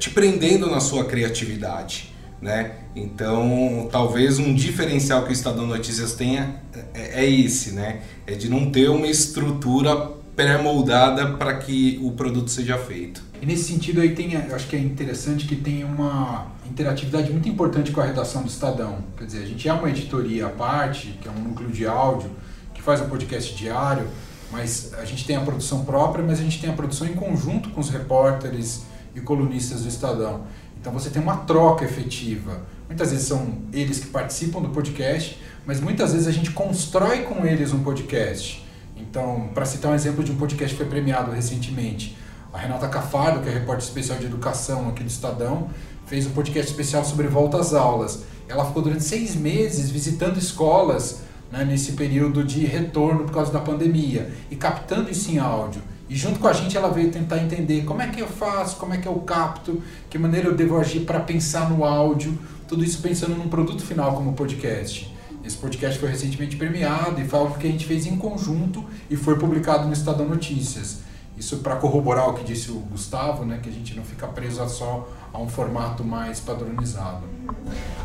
te 0.00 0.10
prendendo 0.10 0.68
na 0.68 0.80
sua 0.80 1.04
criatividade. 1.04 2.11
Né? 2.42 2.72
Então, 2.96 3.88
talvez 3.92 4.40
um 4.40 4.52
diferencial 4.52 5.22
que 5.22 5.30
o 5.30 5.32
Estadão 5.32 5.64
Notícias 5.64 6.14
tenha 6.14 6.56
é, 6.92 7.22
é 7.22 7.30
esse, 7.30 7.70
né? 7.70 8.02
É 8.26 8.34
de 8.34 8.50
não 8.50 8.68
ter 8.68 8.90
uma 8.90 9.06
estrutura 9.06 10.10
pré-moldada 10.34 11.34
para 11.34 11.56
que 11.58 12.00
o 12.02 12.10
produto 12.10 12.50
seja 12.50 12.76
feito. 12.76 13.22
E 13.40 13.46
nesse 13.46 13.64
sentido 13.64 14.00
aí 14.00 14.14
tem, 14.14 14.32
eu 14.32 14.56
acho 14.56 14.66
que 14.66 14.74
é 14.74 14.78
interessante 14.78 15.46
que 15.46 15.54
tem 15.54 15.84
uma 15.84 16.48
interatividade 16.68 17.30
muito 17.30 17.48
importante 17.48 17.92
com 17.92 18.00
a 18.00 18.04
redação 18.04 18.42
do 18.42 18.48
Estadão. 18.48 18.98
Quer 19.16 19.24
dizer, 19.24 19.42
a 19.42 19.46
gente 19.46 19.68
é 19.68 19.72
uma 19.72 19.88
editoria 19.88 20.46
à 20.46 20.50
parte, 20.50 21.18
que 21.20 21.28
é 21.28 21.30
um 21.30 21.40
núcleo 21.40 21.70
de 21.70 21.86
áudio, 21.86 22.30
que 22.74 22.82
faz 22.82 23.00
um 23.00 23.08
podcast 23.08 23.54
diário, 23.54 24.08
mas 24.50 24.92
a 24.94 25.04
gente 25.04 25.24
tem 25.24 25.36
a 25.36 25.40
produção 25.40 25.84
própria, 25.84 26.24
mas 26.24 26.40
a 26.40 26.42
gente 26.42 26.60
tem 26.60 26.70
a 26.70 26.72
produção 26.72 27.06
em 27.06 27.14
conjunto 27.14 27.70
com 27.70 27.80
os 27.80 27.90
repórteres 27.90 28.82
e 29.14 29.20
colunistas 29.20 29.82
do 29.82 29.88
Estadão. 29.88 30.44
Então 30.82 30.92
você 30.92 31.10
tem 31.10 31.22
uma 31.22 31.36
troca 31.36 31.84
efetiva. 31.84 32.60
Muitas 32.88 33.12
vezes 33.12 33.28
são 33.28 33.58
eles 33.72 34.00
que 34.00 34.08
participam 34.08 34.60
do 34.60 34.70
podcast, 34.70 35.40
mas 35.64 35.80
muitas 35.80 36.12
vezes 36.12 36.26
a 36.26 36.32
gente 36.32 36.50
constrói 36.50 37.20
com 37.22 37.46
eles 37.46 37.72
um 37.72 37.84
podcast. 37.84 38.66
Então, 38.96 39.48
para 39.54 39.64
citar 39.64 39.92
um 39.92 39.94
exemplo 39.94 40.24
de 40.24 40.32
um 40.32 40.34
podcast 40.34 40.74
que 40.74 40.82
foi 40.82 40.90
premiado 40.90 41.30
recentemente, 41.30 42.18
a 42.52 42.58
Renata 42.58 42.88
Cafardo, 42.88 43.40
que 43.40 43.48
é 43.48 43.52
repórter 43.52 43.84
especial 43.84 44.18
de 44.18 44.26
educação 44.26 44.88
aqui 44.88 45.04
do 45.04 45.08
Estadão, 45.08 45.70
fez 46.04 46.26
um 46.26 46.30
podcast 46.30 46.72
especial 46.72 47.04
sobre 47.04 47.28
volta 47.28 47.58
às 47.58 47.72
aulas. 47.72 48.24
Ela 48.48 48.64
ficou 48.64 48.82
durante 48.82 49.04
seis 49.04 49.36
meses 49.36 49.88
visitando 49.88 50.36
escolas 50.36 51.22
né, 51.52 51.64
nesse 51.64 51.92
período 51.92 52.42
de 52.42 52.66
retorno 52.66 53.22
por 53.24 53.32
causa 53.32 53.52
da 53.52 53.60
pandemia 53.60 54.32
e 54.50 54.56
captando 54.56 55.08
isso 55.08 55.30
em 55.30 55.38
áudio. 55.38 55.80
E 56.12 56.14
junto 56.14 56.38
com 56.40 56.46
a 56.46 56.52
gente 56.52 56.76
ela 56.76 56.90
veio 56.90 57.10
tentar 57.10 57.38
entender 57.38 57.86
como 57.86 58.02
é 58.02 58.06
que 58.06 58.20
eu 58.20 58.28
faço, 58.28 58.76
como 58.76 58.92
é 58.92 58.98
que 58.98 59.08
eu 59.08 59.14
capto, 59.20 59.82
que 60.10 60.18
maneira 60.18 60.46
eu 60.46 60.54
devo 60.54 60.78
agir 60.78 61.06
para 61.06 61.18
pensar 61.20 61.70
no 61.70 61.86
áudio, 61.86 62.38
tudo 62.68 62.84
isso 62.84 63.00
pensando 63.00 63.34
num 63.34 63.48
produto 63.48 63.82
final 63.82 64.12
como 64.12 64.34
podcast. 64.34 65.10
Esse 65.42 65.56
podcast 65.56 65.98
foi 65.98 66.10
recentemente 66.10 66.54
premiado 66.56 67.18
e 67.18 67.24
foi 67.26 67.38
algo 67.38 67.56
que 67.56 67.66
a 67.66 67.70
gente 67.70 67.86
fez 67.86 68.04
em 68.04 68.18
conjunto 68.18 68.84
e 69.08 69.16
foi 69.16 69.38
publicado 69.38 69.86
no 69.86 69.94
Estadão 69.94 70.28
Notícias. 70.28 70.98
Isso 71.34 71.56
para 71.60 71.76
corroborar 71.76 72.28
o 72.28 72.34
que 72.34 72.44
disse 72.44 72.70
o 72.70 72.74
Gustavo, 72.74 73.46
né, 73.46 73.58
que 73.62 73.70
a 73.70 73.72
gente 73.72 73.96
não 73.96 74.04
fica 74.04 74.26
preso 74.26 74.62
a 74.62 74.68
só 74.68 75.08
a 75.32 75.38
um 75.38 75.48
formato 75.48 76.04
mais 76.04 76.40
padronizado. 76.40 77.22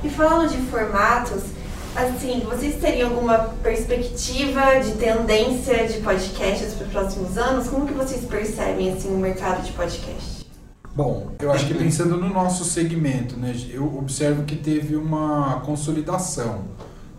E 0.02 0.08
falando 0.10 0.50
de 0.50 0.58
formatos, 0.72 1.44
assim, 1.98 2.42
vocês 2.42 2.80
teriam 2.80 3.10
alguma 3.10 3.40
perspectiva 3.64 4.80
de 4.80 4.92
tendência 4.94 5.88
de 5.88 6.00
podcasts 6.00 6.74
para 6.74 6.86
os 6.86 6.92
próximos 6.92 7.38
anos? 7.38 7.68
Como 7.68 7.88
que 7.88 7.94
vocês 7.94 8.24
percebem 8.26 8.94
assim 8.94 9.10
o 9.10 9.18
mercado 9.18 9.64
de 9.64 9.72
podcast? 9.72 10.46
Bom, 10.96 11.32
eu 11.40 11.52
acho 11.52 11.66
que 11.68 11.74
pensando 11.74 12.18
no 12.18 12.30
nosso 12.30 12.64
segmento, 12.64 13.38
né, 13.38 13.56
eu 13.70 13.98
observo 13.98 14.44
que 14.44 14.56
teve 14.56 14.96
uma 14.96 15.62
consolidação 15.62 16.66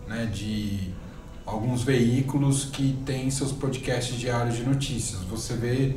né, 0.07 0.29
de 0.31 0.93
alguns 1.45 1.83
veículos 1.83 2.65
que 2.65 2.97
têm 3.05 3.29
seus 3.31 3.51
podcasts 3.51 4.15
diários 4.15 4.55
de 4.55 4.63
notícias. 4.63 5.21
Você 5.29 5.53
vê 5.55 5.95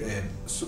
é, 0.00 0.24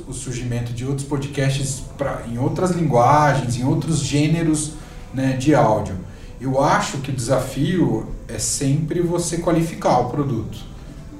o 0.06 0.12
surgimento 0.12 0.72
de 0.72 0.84
outros 0.84 1.06
podcasts 1.06 1.82
pra, 1.96 2.22
em 2.28 2.38
outras 2.38 2.70
linguagens, 2.72 3.56
em 3.56 3.64
outros 3.64 4.00
gêneros 4.00 4.72
né, 5.12 5.36
de 5.36 5.54
áudio. 5.54 5.96
Eu 6.42 6.60
acho 6.60 6.98
que 6.98 7.12
o 7.12 7.14
desafio 7.14 8.12
é 8.26 8.36
sempre 8.36 9.00
você 9.00 9.38
qualificar 9.38 10.00
o 10.00 10.10
produto. 10.10 10.58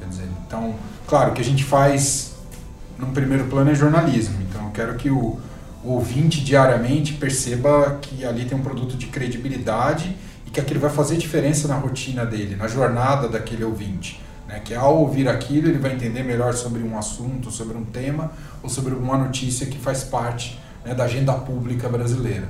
Quer 0.00 0.09
dizer, 0.09 0.29
então, 0.45 0.75
claro, 1.07 1.31
o 1.31 1.35
que 1.35 1.41
a 1.41 1.45
gente 1.45 1.62
faz 1.62 2.33
num 2.99 3.12
primeiro 3.12 3.45
plano 3.45 3.71
é 3.71 3.75
jornalismo. 3.75 4.35
Então, 4.43 4.64
eu 4.64 4.71
quero 4.73 4.97
que 4.97 5.09
o, 5.11 5.38
o 5.85 5.91
ouvinte 5.91 6.43
diariamente 6.43 7.12
perceba 7.12 8.00
que 8.02 8.25
ali 8.25 8.47
tem 8.47 8.59
um 8.59 8.62
produto 8.62 8.97
de 8.97 9.07
credibilidade 9.07 10.17
e 10.45 10.50
que 10.50 10.59
aquilo 10.59 10.81
vai 10.81 10.91
fazer 10.91 11.17
diferença 11.19 11.69
na 11.69 11.76
rotina 11.76 12.26
dele, 12.26 12.57
na 12.57 12.67
jornada 12.67 13.29
daquele 13.29 13.62
ouvinte. 13.62 14.21
Né? 14.49 14.59
Que 14.59 14.75
ao 14.75 14.99
ouvir 14.99 15.29
aquilo 15.29 15.69
ele 15.69 15.79
vai 15.79 15.95
entender 15.95 16.25
melhor 16.25 16.52
sobre 16.55 16.83
um 16.83 16.99
assunto, 16.99 17.49
sobre 17.49 17.76
um 17.76 17.85
tema 17.85 18.33
ou 18.61 18.69
sobre 18.69 18.93
uma 18.93 19.17
notícia 19.17 19.67
que 19.67 19.79
faz 19.79 20.02
parte 20.02 20.61
né, 20.85 20.93
da 20.93 21.05
agenda 21.05 21.33
pública 21.33 21.88
brasileira. 21.88 22.49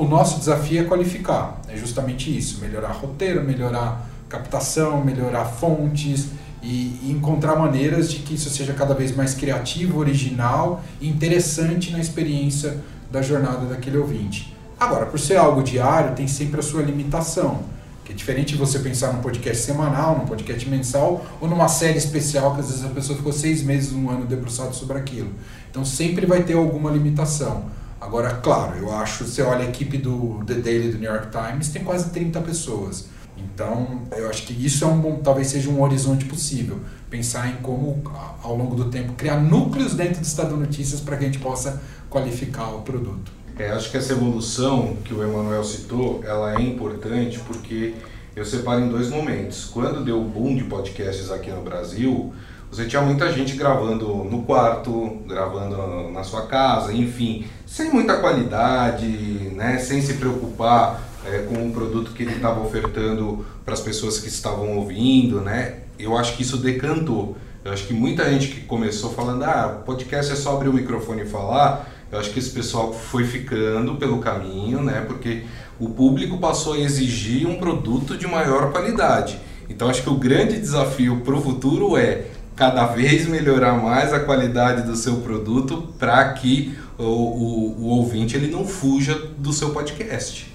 O 0.00 0.08
nosso 0.08 0.38
desafio 0.38 0.80
é 0.80 0.84
qualificar, 0.84 1.60
é 1.68 1.76
justamente 1.76 2.34
isso: 2.34 2.58
melhorar 2.62 2.92
roteiro, 2.92 3.44
melhorar 3.44 4.08
captação, 4.30 5.04
melhorar 5.04 5.44
fontes 5.44 6.28
e, 6.62 6.98
e 7.02 7.10
encontrar 7.10 7.54
maneiras 7.54 8.10
de 8.10 8.20
que 8.20 8.32
isso 8.32 8.48
seja 8.48 8.72
cada 8.72 8.94
vez 8.94 9.14
mais 9.14 9.34
criativo, 9.34 9.98
original 9.98 10.82
e 11.02 11.06
interessante 11.06 11.92
na 11.92 11.98
experiência 11.98 12.78
da 13.10 13.20
jornada 13.20 13.66
daquele 13.66 13.98
ouvinte. 13.98 14.56
Agora, 14.80 15.04
por 15.04 15.20
ser 15.20 15.36
algo 15.36 15.62
diário, 15.62 16.14
tem 16.14 16.26
sempre 16.26 16.60
a 16.60 16.62
sua 16.62 16.80
limitação. 16.80 17.60
Que 18.02 18.12
é 18.12 18.16
diferente 18.16 18.54
de 18.54 18.58
você 18.58 18.78
pensar 18.78 19.12
num 19.12 19.20
podcast 19.20 19.62
semanal, 19.62 20.16
num 20.16 20.24
podcast 20.24 20.66
mensal 20.66 21.26
ou 21.42 21.46
numa 21.46 21.68
série 21.68 21.98
especial 21.98 22.54
que 22.54 22.60
às 22.60 22.70
vezes 22.70 22.86
a 22.86 22.88
pessoa 22.88 23.18
ficou 23.18 23.34
seis 23.34 23.62
meses, 23.62 23.92
um 23.92 24.08
ano 24.08 24.24
debruçado 24.24 24.74
sobre 24.74 24.96
aquilo. 24.96 25.30
Então 25.70 25.84
sempre 25.84 26.24
vai 26.24 26.42
ter 26.42 26.54
alguma 26.54 26.90
limitação. 26.90 27.78
Agora, 28.00 28.30
claro, 28.36 28.78
eu 28.78 28.92
acho, 28.94 29.24
você 29.24 29.42
olha 29.42 29.66
a 29.66 29.68
equipe 29.68 29.98
do 29.98 30.42
The 30.46 30.54
Daily 30.54 30.90
do 30.90 30.98
New 30.98 31.10
York 31.10 31.28
Times, 31.30 31.68
tem 31.68 31.84
quase 31.84 32.10
30 32.10 32.40
pessoas. 32.40 33.08
Então, 33.36 34.02
eu 34.16 34.28
acho 34.28 34.46
que 34.46 34.52
isso 34.52 34.84
é 34.84 34.86
um 34.86 34.98
bom, 34.98 35.16
talvez 35.16 35.48
seja 35.48 35.68
um 35.68 35.82
horizonte 35.82 36.24
possível. 36.24 36.80
Pensar 37.10 37.48
em 37.48 37.56
como, 37.56 38.02
ao 38.42 38.56
longo 38.56 38.74
do 38.74 38.86
tempo, 38.86 39.12
criar 39.12 39.38
núcleos 39.38 39.94
dentro 39.94 40.20
do 40.20 40.24
Estado 40.24 40.56
Notícias 40.56 41.00
para 41.00 41.16
que 41.16 41.24
a 41.24 41.26
gente 41.26 41.38
possa 41.38 41.82
qualificar 42.08 42.68
o 42.74 42.82
produto. 42.82 43.32
É, 43.58 43.70
acho 43.70 43.90
que 43.90 43.96
essa 43.98 44.12
evolução 44.12 44.96
que 45.04 45.12
o 45.12 45.22
Emanuel 45.22 45.62
citou, 45.62 46.22
ela 46.24 46.54
é 46.54 46.62
importante 46.62 47.38
porque 47.40 47.94
eu 48.34 48.44
separo 48.44 48.80
em 48.80 48.88
dois 48.88 49.10
momentos. 49.10 49.66
Quando 49.66 50.02
deu 50.02 50.20
o 50.20 50.24
boom 50.24 50.54
de 50.54 50.64
podcasts 50.64 51.30
aqui 51.30 51.50
no 51.50 51.62
Brasil, 51.62 52.32
você 52.70 52.86
tinha 52.86 53.02
muita 53.02 53.32
gente 53.32 53.56
gravando 53.56 54.06
no 54.24 54.42
quarto, 54.42 55.18
gravando 55.26 56.10
na 56.12 56.22
sua 56.22 56.46
casa, 56.46 56.92
enfim, 56.92 57.44
sem 57.66 57.90
muita 57.90 58.18
qualidade, 58.18 59.06
né, 59.54 59.78
sem 59.78 60.00
se 60.00 60.14
preocupar 60.14 61.02
é, 61.26 61.38
com 61.38 61.66
o 61.66 61.72
produto 61.72 62.12
que 62.12 62.22
ele 62.22 62.36
estava 62.36 62.60
ofertando 62.60 63.44
para 63.64 63.74
as 63.74 63.80
pessoas 63.80 64.18
que 64.18 64.28
estavam 64.28 64.78
ouvindo, 64.78 65.40
né? 65.40 65.80
Eu 65.98 66.16
acho 66.16 66.36
que 66.36 66.42
isso 66.42 66.56
decantou. 66.56 67.36
Eu 67.64 67.72
acho 67.72 67.86
que 67.86 67.92
muita 67.92 68.24
gente 68.30 68.48
que 68.48 68.62
começou 68.62 69.12
falando, 69.12 69.44
ah, 69.44 69.82
podcast 69.84 70.32
é 70.32 70.36
só 70.36 70.56
abrir 70.56 70.68
o 70.68 70.72
microfone 70.72 71.22
e 71.22 71.26
falar, 71.26 71.90
eu 72.10 72.18
acho 72.18 72.30
que 72.30 72.38
esse 72.38 72.50
pessoal 72.50 72.92
foi 72.92 73.24
ficando 73.24 73.96
pelo 73.96 74.18
caminho, 74.18 74.82
né? 74.82 75.04
Porque 75.06 75.42
o 75.78 75.90
público 75.90 76.38
passou 76.38 76.74
a 76.74 76.78
exigir 76.78 77.46
um 77.46 77.58
produto 77.58 78.16
de 78.16 78.26
maior 78.26 78.72
qualidade. 78.72 79.38
Então 79.68 79.88
acho 79.88 80.02
que 80.02 80.10
o 80.10 80.16
grande 80.16 80.58
desafio 80.58 81.20
para 81.20 81.34
o 81.34 81.40
futuro 81.40 81.96
é 81.96 82.24
cada 82.60 82.84
vez 82.84 83.26
melhorar 83.26 83.72
mais 83.72 84.12
a 84.12 84.20
qualidade 84.20 84.82
do 84.82 84.94
seu 84.94 85.22
produto 85.22 85.94
para 85.98 86.34
que 86.34 86.78
o, 86.98 87.04
o, 87.04 87.76
o, 87.78 87.86
ouvinte 87.86 88.36
ele 88.36 88.48
não 88.48 88.66
fuja 88.66 89.14
do 89.38 89.50
seu 89.50 89.70
podcast. 89.70 90.54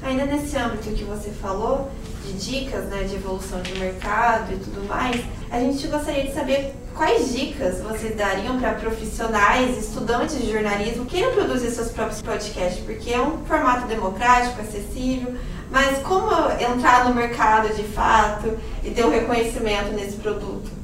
Ainda 0.00 0.24
nesse 0.24 0.56
âmbito 0.56 0.88
que 0.88 1.04
você 1.04 1.28
falou, 1.28 1.90
de 2.24 2.32
dicas 2.32 2.86
né, 2.86 3.02
de 3.02 3.16
evolução 3.16 3.60
de 3.60 3.78
mercado 3.78 4.54
e 4.54 4.56
tudo 4.56 4.88
mais, 4.88 5.22
a 5.50 5.60
gente 5.60 5.86
gostaria 5.88 6.24
de 6.24 6.32
saber 6.32 6.74
quais 6.94 7.30
dicas 7.36 7.82
vocês 7.82 8.16
dariam 8.16 8.58
para 8.58 8.72
profissionais, 8.72 9.76
estudantes 9.76 10.40
de 10.40 10.50
jornalismo 10.50 11.04
que 11.04 11.18
queiram 11.18 11.34
produzir 11.34 11.70
seus 11.72 11.90
próprios 11.90 12.22
podcasts, 12.22 12.82
porque 12.86 13.12
é 13.12 13.20
um 13.20 13.44
formato 13.44 13.86
democrático, 13.86 14.62
acessível, 14.62 15.34
mas 15.70 15.98
como 15.98 16.30
entrar 16.58 17.06
no 17.06 17.14
mercado 17.14 17.68
de 17.76 17.82
fato 17.82 18.56
e 18.82 18.90
ter 18.92 19.04
um 19.04 19.10
reconhecimento 19.10 19.92
nesse 19.92 20.16
produto? 20.16 20.77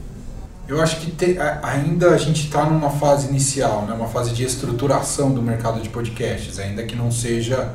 Eu 0.67 0.81
acho 0.81 1.01
que 1.01 1.11
te, 1.11 1.37
ainda 1.63 2.11
a 2.11 2.17
gente 2.17 2.47
está 2.47 2.65
numa 2.65 2.89
fase 2.89 3.29
inicial, 3.29 3.85
né, 3.87 3.93
uma 3.93 4.09
fase 4.09 4.33
de 4.33 4.45
estruturação 4.45 5.33
do 5.33 5.43
mercado 5.43 5.81
de 5.81 5.91
podcasts, 5.91 6.59
ainda 6.59 6.83
que 6.85 6.97
não 6.97 7.13
seja 7.13 7.75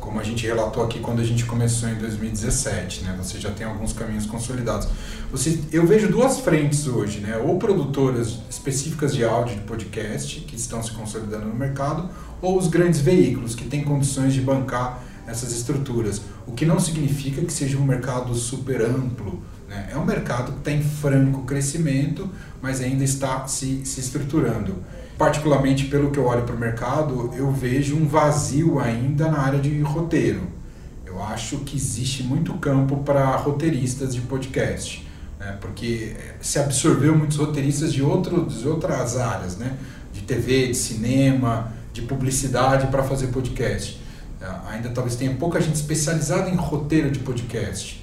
como 0.00 0.18
a 0.18 0.24
gente 0.24 0.46
relatou 0.46 0.82
aqui 0.82 0.98
quando 0.98 1.20
a 1.20 1.24
gente 1.24 1.44
começou 1.44 1.88
em 1.88 1.94
2017, 1.94 3.04
né? 3.04 3.14
Você 3.18 3.38
já 3.38 3.50
tem 3.50 3.64
alguns 3.64 3.92
caminhos 3.92 4.26
consolidados. 4.26 4.88
Você, 5.30 5.60
eu 5.70 5.86
vejo 5.86 6.08
duas 6.08 6.40
frentes 6.40 6.88
hoje, 6.88 7.20
né? 7.20 7.36
Ou 7.36 7.58
produtoras 7.58 8.38
específicas 8.50 9.14
de 9.14 9.22
áudio 9.24 9.54
de 9.54 9.60
podcast 9.60 10.40
que 10.40 10.56
estão 10.56 10.82
se 10.82 10.90
consolidando 10.90 11.46
no 11.46 11.54
mercado, 11.54 12.08
ou 12.42 12.58
os 12.58 12.66
grandes 12.66 13.00
veículos 13.00 13.54
que 13.54 13.64
têm 13.66 13.84
condições 13.84 14.32
de 14.32 14.40
bancar 14.40 15.00
essas 15.28 15.52
estruturas. 15.52 16.22
O 16.44 16.52
que 16.52 16.66
não 16.66 16.80
significa 16.80 17.42
que 17.42 17.52
seja 17.52 17.78
um 17.78 17.84
mercado 17.84 18.34
super 18.34 18.82
amplo. 18.82 19.40
Né? 19.70 19.88
É 19.92 19.96
um 19.96 20.04
mercado 20.04 20.50
que 20.52 20.58
está 20.58 20.72
em 20.72 20.82
franco 20.82 21.42
crescimento, 21.44 22.28
mas 22.60 22.80
ainda 22.80 23.04
está 23.04 23.46
se, 23.46 23.86
se 23.86 24.00
estruturando. 24.00 24.74
Particularmente 25.16 25.84
pelo 25.84 26.10
que 26.10 26.18
eu 26.18 26.26
olho 26.26 26.42
para 26.42 26.56
o 26.56 26.58
mercado, 26.58 27.30
eu 27.36 27.52
vejo 27.52 27.96
um 27.96 28.08
vazio 28.08 28.80
ainda 28.80 29.30
na 29.30 29.38
área 29.38 29.60
de 29.60 29.80
roteiro. 29.80 30.42
Eu 31.06 31.22
acho 31.22 31.58
que 31.58 31.76
existe 31.76 32.24
muito 32.24 32.54
campo 32.54 32.96
para 33.04 33.36
roteiristas 33.36 34.12
de 34.12 34.20
podcast, 34.22 35.06
né? 35.38 35.56
porque 35.60 36.16
se 36.40 36.58
absorveu 36.58 37.16
muitos 37.16 37.36
roteiristas 37.36 37.92
de, 37.92 38.02
outro, 38.02 38.46
de 38.46 38.66
outras 38.66 39.16
áreas, 39.16 39.56
né? 39.56 39.76
de 40.12 40.22
TV, 40.22 40.68
de 40.68 40.74
cinema, 40.74 41.72
de 41.92 42.02
publicidade 42.02 42.88
para 42.88 43.04
fazer 43.04 43.28
podcast. 43.28 44.00
Ainda 44.68 44.88
talvez 44.88 45.16
tenha 45.16 45.34
pouca 45.34 45.60
gente 45.60 45.74
especializada 45.74 46.48
em 46.48 46.56
roteiro 46.56 47.10
de 47.10 47.18
podcast. 47.18 47.99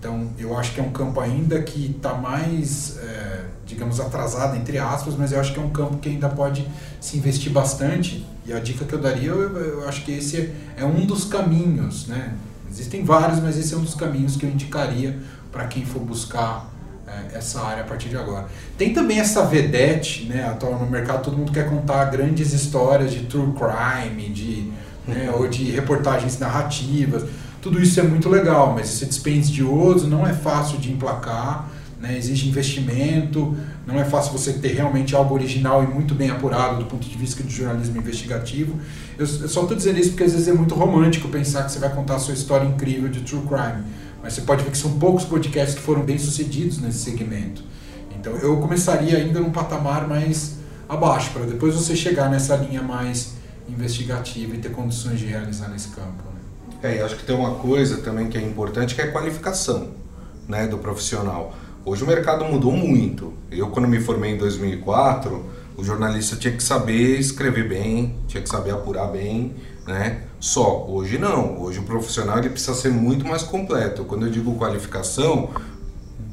Então, 0.00 0.30
eu 0.38 0.56
acho 0.58 0.72
que 0.72 0.80
é 0.80 0.82
um 0.82 0.92
campo 0.92 1.20
ainda 1.20 1.60
que 1.60 1.94
está 1.94 2.14
mais, 2.14 2.96
é, 3.02 3.44
digamos, 3.66 4.00
atrasado, 4.00 4.56
entre 4.56 4.78
aspas, 4.78 5.14
mas 5.14 5.30
eu 5.30 5.38
acho 5.38 5.52
que 5.52 5.60
é 5.60 5.62
um 5.62 5.68
campo 5.68 5.98
que 5.98 6.08
ainda 6.08 6.26
pode 6.30 6.66
se 6.98 7.18
investir 7.18 7.52
bastante. 7.52 8.26
E 8.46 8.52
a 8.54 8.58
dica 8.58 8.86
que 8.86 8.94
eu 8.94 8.98
daria, 8.98 9.28
eu, 9.28 9.56
eu 9.58 9.86
acho 9.86 10.02
que 10.02 10.12
esse 10.12 10.38
é, 10.38 10.54
é 10.78 10.84
um 10.86 11.04
dos 11.04 11.24
caminhos, 11.24 12.06
né? 12.06 12.32
Existem 12.70 13.04
vários, 13.04 13.40
mas 13.40 13.58
esse 13.58 13.74
é 13.74 13.76
um 13.76 13.82
dos 13.82 13.94
caminhos 13.94 14.36
que 14.36 14.46
eu 14.46 14.50
indicaria 14.50 15.18
para 15.52 15.66
quem 15.66 15.84
for 15.84 16.00
buscar 16.00 16.70
é, 17.06 17.36
essa 17.36 17.60
área 17.60 17.82
a 17.82 17.86
partir 17.86 18.08
de 18.08 18.16
agora. 18.16 18.46
Tem 18.78 18.94
também 18.94 19.20
essa 19.20 19.44
vedete, 19.44 20.24
né, 20.24 20.48
atual 20.48 20.78
no 20.78 20.90
mercado, 20.90 21.24
todo 21.24 21.36
mundo 21.36 21.52
quer 21.52 21.68
contar 21.68 22.06
grandes 22.06 22.54
histórias 22.54 23.12
de 23.12 23.26
true 23.26 23.52
crime, 23.52 24.30
de, 24.30 24.72
né, 25.06 25.28
uhum. 25.30 25.42
ou 25.42 25.48
de 25.48 25.64
reportagens 25.70 26.38
narrativas. 26.38 27.24
Tudo 27.60 27.80
isso 27.80 28.00
é 28.00 28.02
muito 28.02 28.28
legal, 28.28 28.72
mas 28.74 28.88
isso 28.88 29.04
é 29.04 29.06
dispendioso, 29.06 30.06
não 30.06 30.26
é 30.26 30.32
fácil 30.32 30.78
de 30.78 30.90
emplacar, 30.90 31.70
né, 32.00 32.16
exige 32.16 32.48
investimento, 32.48 33.54
não 33.86 34.00
é 34.00 34.04
fácil 34.04 34.32
você 34.32 34.54
ter 34.54 34.72
realmente 34.72 35.14
algo 35.14 35.34
original 35.34 35.84
e 35.84 35.86
muito 35.86 36.14
bem 36.14 36.30
apurado 36.30 36.78
do 36.78 36.86
ponto 36.86 37.06
de 37.06 37.18
vista 37.18 37.42
de 37.42 37.54
jornalismo 37.54 37.98
investigativo. 37.98 38.78
Eu, 39.18 39.26
eu 39.26 39.48
só 39.48 39.62
estou 39.62 39.76
dizendo 39.76 39.98
isso 39.98 40.10
porque 40.10 40.24
às 40.24 40.32
vezes 40.32 40.48
é 40.48 40.52
muito 40.52 40.74
romântico 40.74 41.28
pensar 41.28 41.64
que 41.64 41.72
você 41.72 41.78
vai 41.78 41.90
contar 41.94 42.14
a 42.14 42.18
sua 42.18 42.32
história 42.32 42.66
incrível 42.66 43.08
de 43.08 43.20
true 43.20 43.42
crime 43.46 43.84
mas 44.22 44.34
você 44.34 44.42
pode 44.42 44.62
ver 44.62 44.70
que 44.70 44.78
são 44.78 44.98
poucos 44.98 45.24
podcasts 45.24 45.74
que 45.74 45.80
foram 45.80 46.02
bem 46.02 46.18
sucedidos 46.18 46.78
nesse 46.78 46.98
segmento. 46.98 47.62
Então 48.18 48.34
eu 48.36 48.58
começaria 48.58 49.16
ainda 49.16 49.40
num 49.40 49.50
patamar 49.50 50.06
mais 50.06 50.58
abaixo, 50.88 51.30
para 51.30 51.46
depois 51.46 51.74
você 51.74 51.96
chegar 51.96 52.28
nessa 52.28 52.56
linha 52.56 52.82
mais 52.82 53.34
investigativa 53.68 54.54
e 54.54 54.58
ter 54.58 54.70
condições 54.70 55.18
de 55.18 55.26
realizar 55.26 55.68
nesse 55.68 55.88
campo. 55.88 56.29
É, 56.82 56.96
e 56.96 57.00
acho 57.00 57.16
que 57.16 57.24
tem 57.24 57.36
uma 57.36 57.56
coisa 57.56 57.98
também 57.98 58.28
que 58.28 58.38
é 58.38 58.40
importante, 58.40 58.94
que 58.94 59.00
é 59.02 59.04
a 59.04 59.12
qualificação 59.12 59.88
né, 60.48 60.66
do 60.66 60.78
profissional. 60.78 61.54
Hoje 61.84 62.04
o 62.04 62.06
mercado 62.06 62.44
mudou 62.44 62.72
muito. 62.72 63.34
Eu, 63.50 63.68
quando 63.68 63.86
me 63.86 64.00
formei 64.00 64.32
em 64.32 64.38
2004, 64.38 65.44
o 65.76 65.84
jornalista 65.84 66.36
tinha 66.36 66.54
que 66.54 66.62
saber 66.62 67.18
escrever 67.18 67.68
bem, 67.68 68.16
tinha 68.26 68.42
que 68.42 68.48
saber 68.48 68.70
apurar 68.70 69.08
bem, 69.08 69.54
né? 69.86 70.22
Só. 70.38 70.86
Hoje 70.88 71.18
não. 71.18 71.60
Hoje 71.60 71.78
o 71.78 71.82
profissional 71.82 72.38
ele 72.38 72.50
precisa 72.50 72.74
ser 72.74 72.90
muito 72.90 73.26
mais 73.26 73.42
completo. 73.42 74.04
Quando 74.04 74.26
eu 74.26 74.32
digo 74.32 74.54
qualificação, 74.56 75.50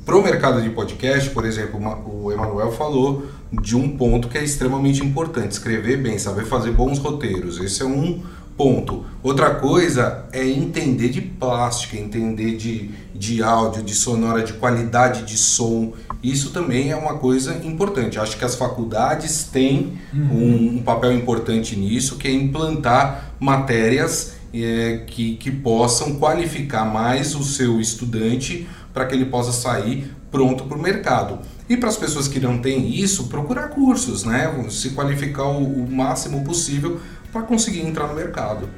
para 0.06 0.16
o 0.16 0.24
mercado 0.24 0.62
de 0.62 0.70
podcast, 0.70 1.30
por 1.32 1.46
exemplo, 1.46 1.80
o 2.06 2.32
Emanuel 2.32 2.72
falou 2.72 3.26
de 3.52 3.76
um 3.76 3.98
ponto 3.98 4.30
que 4.30 4.38
é 4.38 4.44
extremamente 4.44 5.06
importante: 5.06 5.52
escrever 5.52 5.98
bem, 5.98 6.18
saber 6.18 6.46
fazer 6.46 6.72
bons 6.72 7.00
roteiros. 7.00 7.60
Esse 7.60 7.82
é 7.82 7.86
um 7.86 8.24
ponto. 8.58 9.06
Outra 9.22 9.52
coisa 9.56 10.26
é 10.34 10.46
entender 10.46 11.10
de 11.10 11.22
plástica, 11.22 11.96
entender 11.96 12.58
de, 12.58 12.90
de 13.14 13.44
áudio, 13.44 13.84
de 13.84 13.94
sonora, 13.94 14.44
de 14.44 14.54
qualidade 14.54 15.24
de 15.24 15.38
som. 15.38 15.94
Isso 16.24 16.52
também 16.52 16.92
é 16.92 16.96
uma 16.96 17.18
coisa 17.18 17.56
importante. 17.64 18.20
Acho 18.20 18.38
que 18.38 18.44
as 18.44 18.56
faculdades 18.56 19.44
têm 19.44 20.00
uhum. 20.14 20.78
um, 20.78 20.84
papel 20.84 21.14
importante 21.14 21.76
nisso, 21.76 22.18
que 22.18 22.28
é 22.28 22.32
implantar 22.32 23.34
matérias 23.40 24.38
é, 24.54 25.04
que, 25.06 25.36
que 25.36 25.52
possam 25.52 26.16
qualificar 26.16 26.86
mais 26.86 27.36
o 27.36 27.44
seu 27.44 27.80
estudante 27.80 28.68
para 28.94 29.06
que 29.06 29.14
ele 29.14 29.26
possa 29.26 29.52
sair 29.52 30.12
pronto 30.32 30.66
para 30.66 30.78
o 30.78 30.82
mercado. 30.82 31.40
E 31.70 31.76
para 31.76 31.90
as 31.90 31.98
pessoas 31.98 32.28
que 32.28 32.40
não 32.40 32.60
têm 32.60 32.96
isso, 32.96 33.28
procurar 33.28 33.68
cursos, 33.70 34.24
né? 34.24 34.54
Se 34.70 34.92
qualificar 34.92 35.48
o, 35.48 35.84
o 35.84 35.92
máximo 35.92 36.44
possível 36.44 37.00
para 37.32 37.44
conseguir 37.44 37.82
entrar 37.82 38.08
no 38.08 38.14
mercado. 38.16 38.70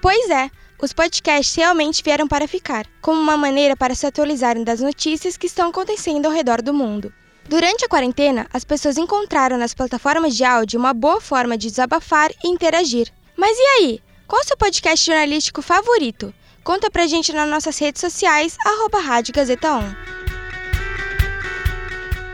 Pois 0.00 0.30
é, 0.30 0.50
os 0.82 0.92
podcasts 0.92 1.54
realmente 1.54 2.02
vieram 2.02 2.26
para 2.26 2.48
ficar, 2.48 2.86
como 3.02 3.20
uma 3.20 3.36
maneira 3.36 3.76
para 3.76 3.94
se 3.94 4.06
atualizarem 4.06 4.64
das 4.64 4.80
notícias 4.80 5.36
que 5.36 5.46
estão 5.46 5.68
acontecendo 5.68 6.26
ao 6.26 6.32
redor 6.32 6.62
do 6.62 6.72
mundo. 6.72 7.12
Durante 7.46 7.84
a 7.84 7.88
quarentena, 7.88 8.46
as 8.52 8.64
pessoas 8.64 8.96
encontraram 8.96 9.58
nas 9.58 9.74
plataformas 9.74 10.36
de 10.36 10.44
áudio 10.44 10.78
uma 10.78 10.94
boa 10.94 11.20
forma 11.20 11.58
de 11.58 11.68
desabafar 11.68 12.30
e 12.44 12.48
interagir. 12.48 13.12
Mas 13.36 13.58
e 13.58 13.62
aí? 13.62 14.02
Qual 14.26 14.40
o 14.40 14.44
seu 14.44 14.56
podcast 14.56 15.04
jornalístico 15.04 15.60
favorito? 15.60 16.32
Conta 16.62 16.90
pra 16.90 17.06
gente 17.06 17.32
nas 17.32 17.48
nossas 17.48 17.76
redes 17.78 18.00
sociais, 18.00 18.56
arroba 18.64 19.00
Rádio 19.00 19.34
Gazeta 19.34 19.72
1. 19.74 20.19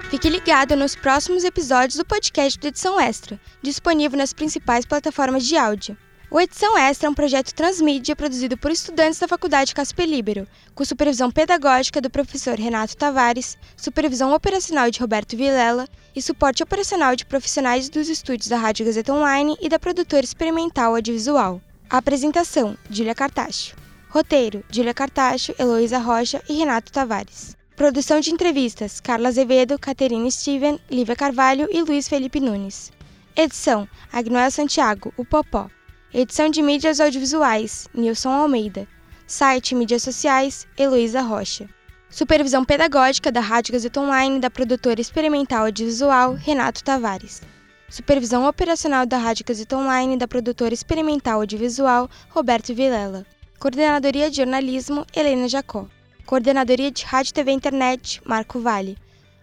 Fique 0.09 0.31
ligado 0.31 0.77
nos 0.77 0.95
próximos 0.95 1.43
episódios 1.43 1.97
do 1.97 2.05
podcast 2.05 2.57
do 2.61 2.69
Edição 2.69 2.99
Extra, 3.01 3.41
disponível 3.61 4.17
nas 4.17 4.33
principais 4.33 4.87
plataformas 4.87 5.45
de 5.45 5.57
áudio. 5.57 5.99
O 6.31 6.41
Edição 6.41 6.79
Extra 6.79 7.09
é 7.09 7.11
um 7.11 7.15
projeto 7.15 7.53
transmídia 7.53 8.15
produzido 8.15 8.57
por 8.57 8.71
estudantes 8.71 9.19
da 9.19 9.27
Faculdade 9.27 9.75
Casper 9.75 10.07
Libero, 10.07 10.47
com 10.77 10.85
supervisão 10.85 11.29
pedagógica 11.29 12.01
do 12.01 12.09
professor 12.09 12.57
Renato 12.57 12.97
Tavares, 12.97 13.59
supervisão 13.77 14.33
operacional 14.33 14.93
de 14.93 15.01
Roberto 15.01 15.37
Vilela 15.37 15.89
e 16.15 16.23
suporte 16.23 16.63
operacional 16.63 17.17
de 17.17 17.27
profissionais 17.27 17.89
dos 17.89 18.09
estúdios 18.09 18.49
da 18.49 18.57
Rádio 18.57 18.87
Gazeta 18.87 19.13
Online 19.13 19.57
e 19.61 19.69
da 19.69 19.79
produtora 19.79 20.25
experimental 20.25 20.95
audiovisual. 20.95 21.61
A 21.91 21.99
apresentação: 21.99 22.79
Dília 22.89 23.15
Cartacho. 23.15 23.75
Roteiro: 24.09 24.65
Dília 24.71 24.95
Cartacho, 24.95 25.53
Heloísa 25.59 25.99
Rocha 25.99 26.41
e 26.49 26.55
Renato 26.55 26.93
Tavares. 26.93 27.57
Produção 27.77 28.21
de 28.21 28.31
entrevistas: 28.31 29.01
Carla 29.01 29.29
Azevedo, 29.29 29.79
Caterina 29.79 30.31
Steven, 30.31 30.81
Lívia 30.91 31.15
Carvalho 31.15 31.69
e 31.71 31.83
Luiz 31.83 32.09
Felipe 32.09 32.41
Nunes. 32.41 32.91
Edição: 33.37 33.87
Agnoel 34.11 34.51
Santiago, 34.51 35.13
o 35.15 35.27
Popó. 35.27 35.69
Edição 36.13 36.49
de 36.49 36.63
mídias 36.63 37.01
audiovisuais: 37.01 37.87
Nilson 37.93 38.31
Almeida. 38.31 38.89
Site 39.27 39.75
Mídias 39.75 40.03
Sociais: 40.03 40.67
Heloísa 40.79 41.21
Rocha. 41.21 41.69
Supervisão 42.09 42.65
pedagógica 42.65 43.31
da 43.31 43.41
Rádio 43.41 43.75
Gazeta 43.75 44.01
Online 44.01 44.41
da 44.41 44.49
produtora 44.49 44.99
experimental 44.99 45.67
audiovisual 45.67 46.33
Renato 46.33 46.83
Tavares. 46.83 47.43
Supervisão 47.91 48.49
operacional 48.49 49.05
da 49.05 49.19
Rádio 49.19 49.45
Gazeta 49.45 49.77
Online 49.77 50.17
da 50.17 50.27
produtora 50.27 50.73
experimental 50.73 51.41
audiovisual 51.41 52.09
Roberto 52.31 52.75
Vilela. 52.75 53.27
Coordenadoria 53.59 54.31
de 54.31 54.39
jornalismo 54.39 55.05
Helena 55.15 55.47
Jacó. 55.47 55.87
Coordenadoria 56.27 56.91
de 56.91 57.05
Rádio 57.05 57.33
TV 57.33 57.53
Internet, 57.53 58.21
Marco 58.25 58.59
Vale. 58.59 58.99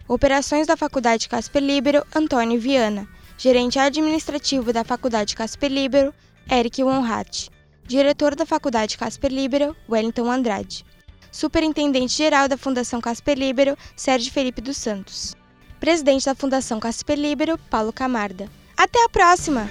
Operações 0.06 0.66
da 0.66 0.76
Faculdade 0.76 1.30
Casper 1.30 1.62
Libero, 1.62 2.04
Antônio 2.14 2.60
Viana. 2.60 3.08
Gerente 3.38 3.78
administrativo 3.78 4.70
da 4.70 4.84
Faculdade 4.84 5.34
Casper 5.34 5.72
Libero, 5.72 6.14
Eric 6.48 6.84
Wonhat. 6.84 7.50
Diretor 7.86 8.34
da 8.34 8.44
Faculdade 8.44 8.98
Casper 8.98 9.32
Libero, 9.32 9.74
Wellington 9.88 10.30
Andrade. 10.30 10.84
Superintendente-geral 11.32 12.48
da 12.48 12.58
Fundação 12.58 13.00
Casper 13.00 13.38
Libero, 13.38 13.78
Sérgio 13.96 14.30
Felipe 14.30 14.60
dos 14.60 14.76
Santos. 14.76 15.34
Presidente 15.80 16.26
da 16.26 16.34
Fundação 16.34 16.78
Casper 16.78 17.18
Libero, 17.18 17.58
Paulo 17.70 17.94
Camarda. 17.94 18.46
Até 18.76 19.02
a 19.02 19.08
próxima! 19.08 19.70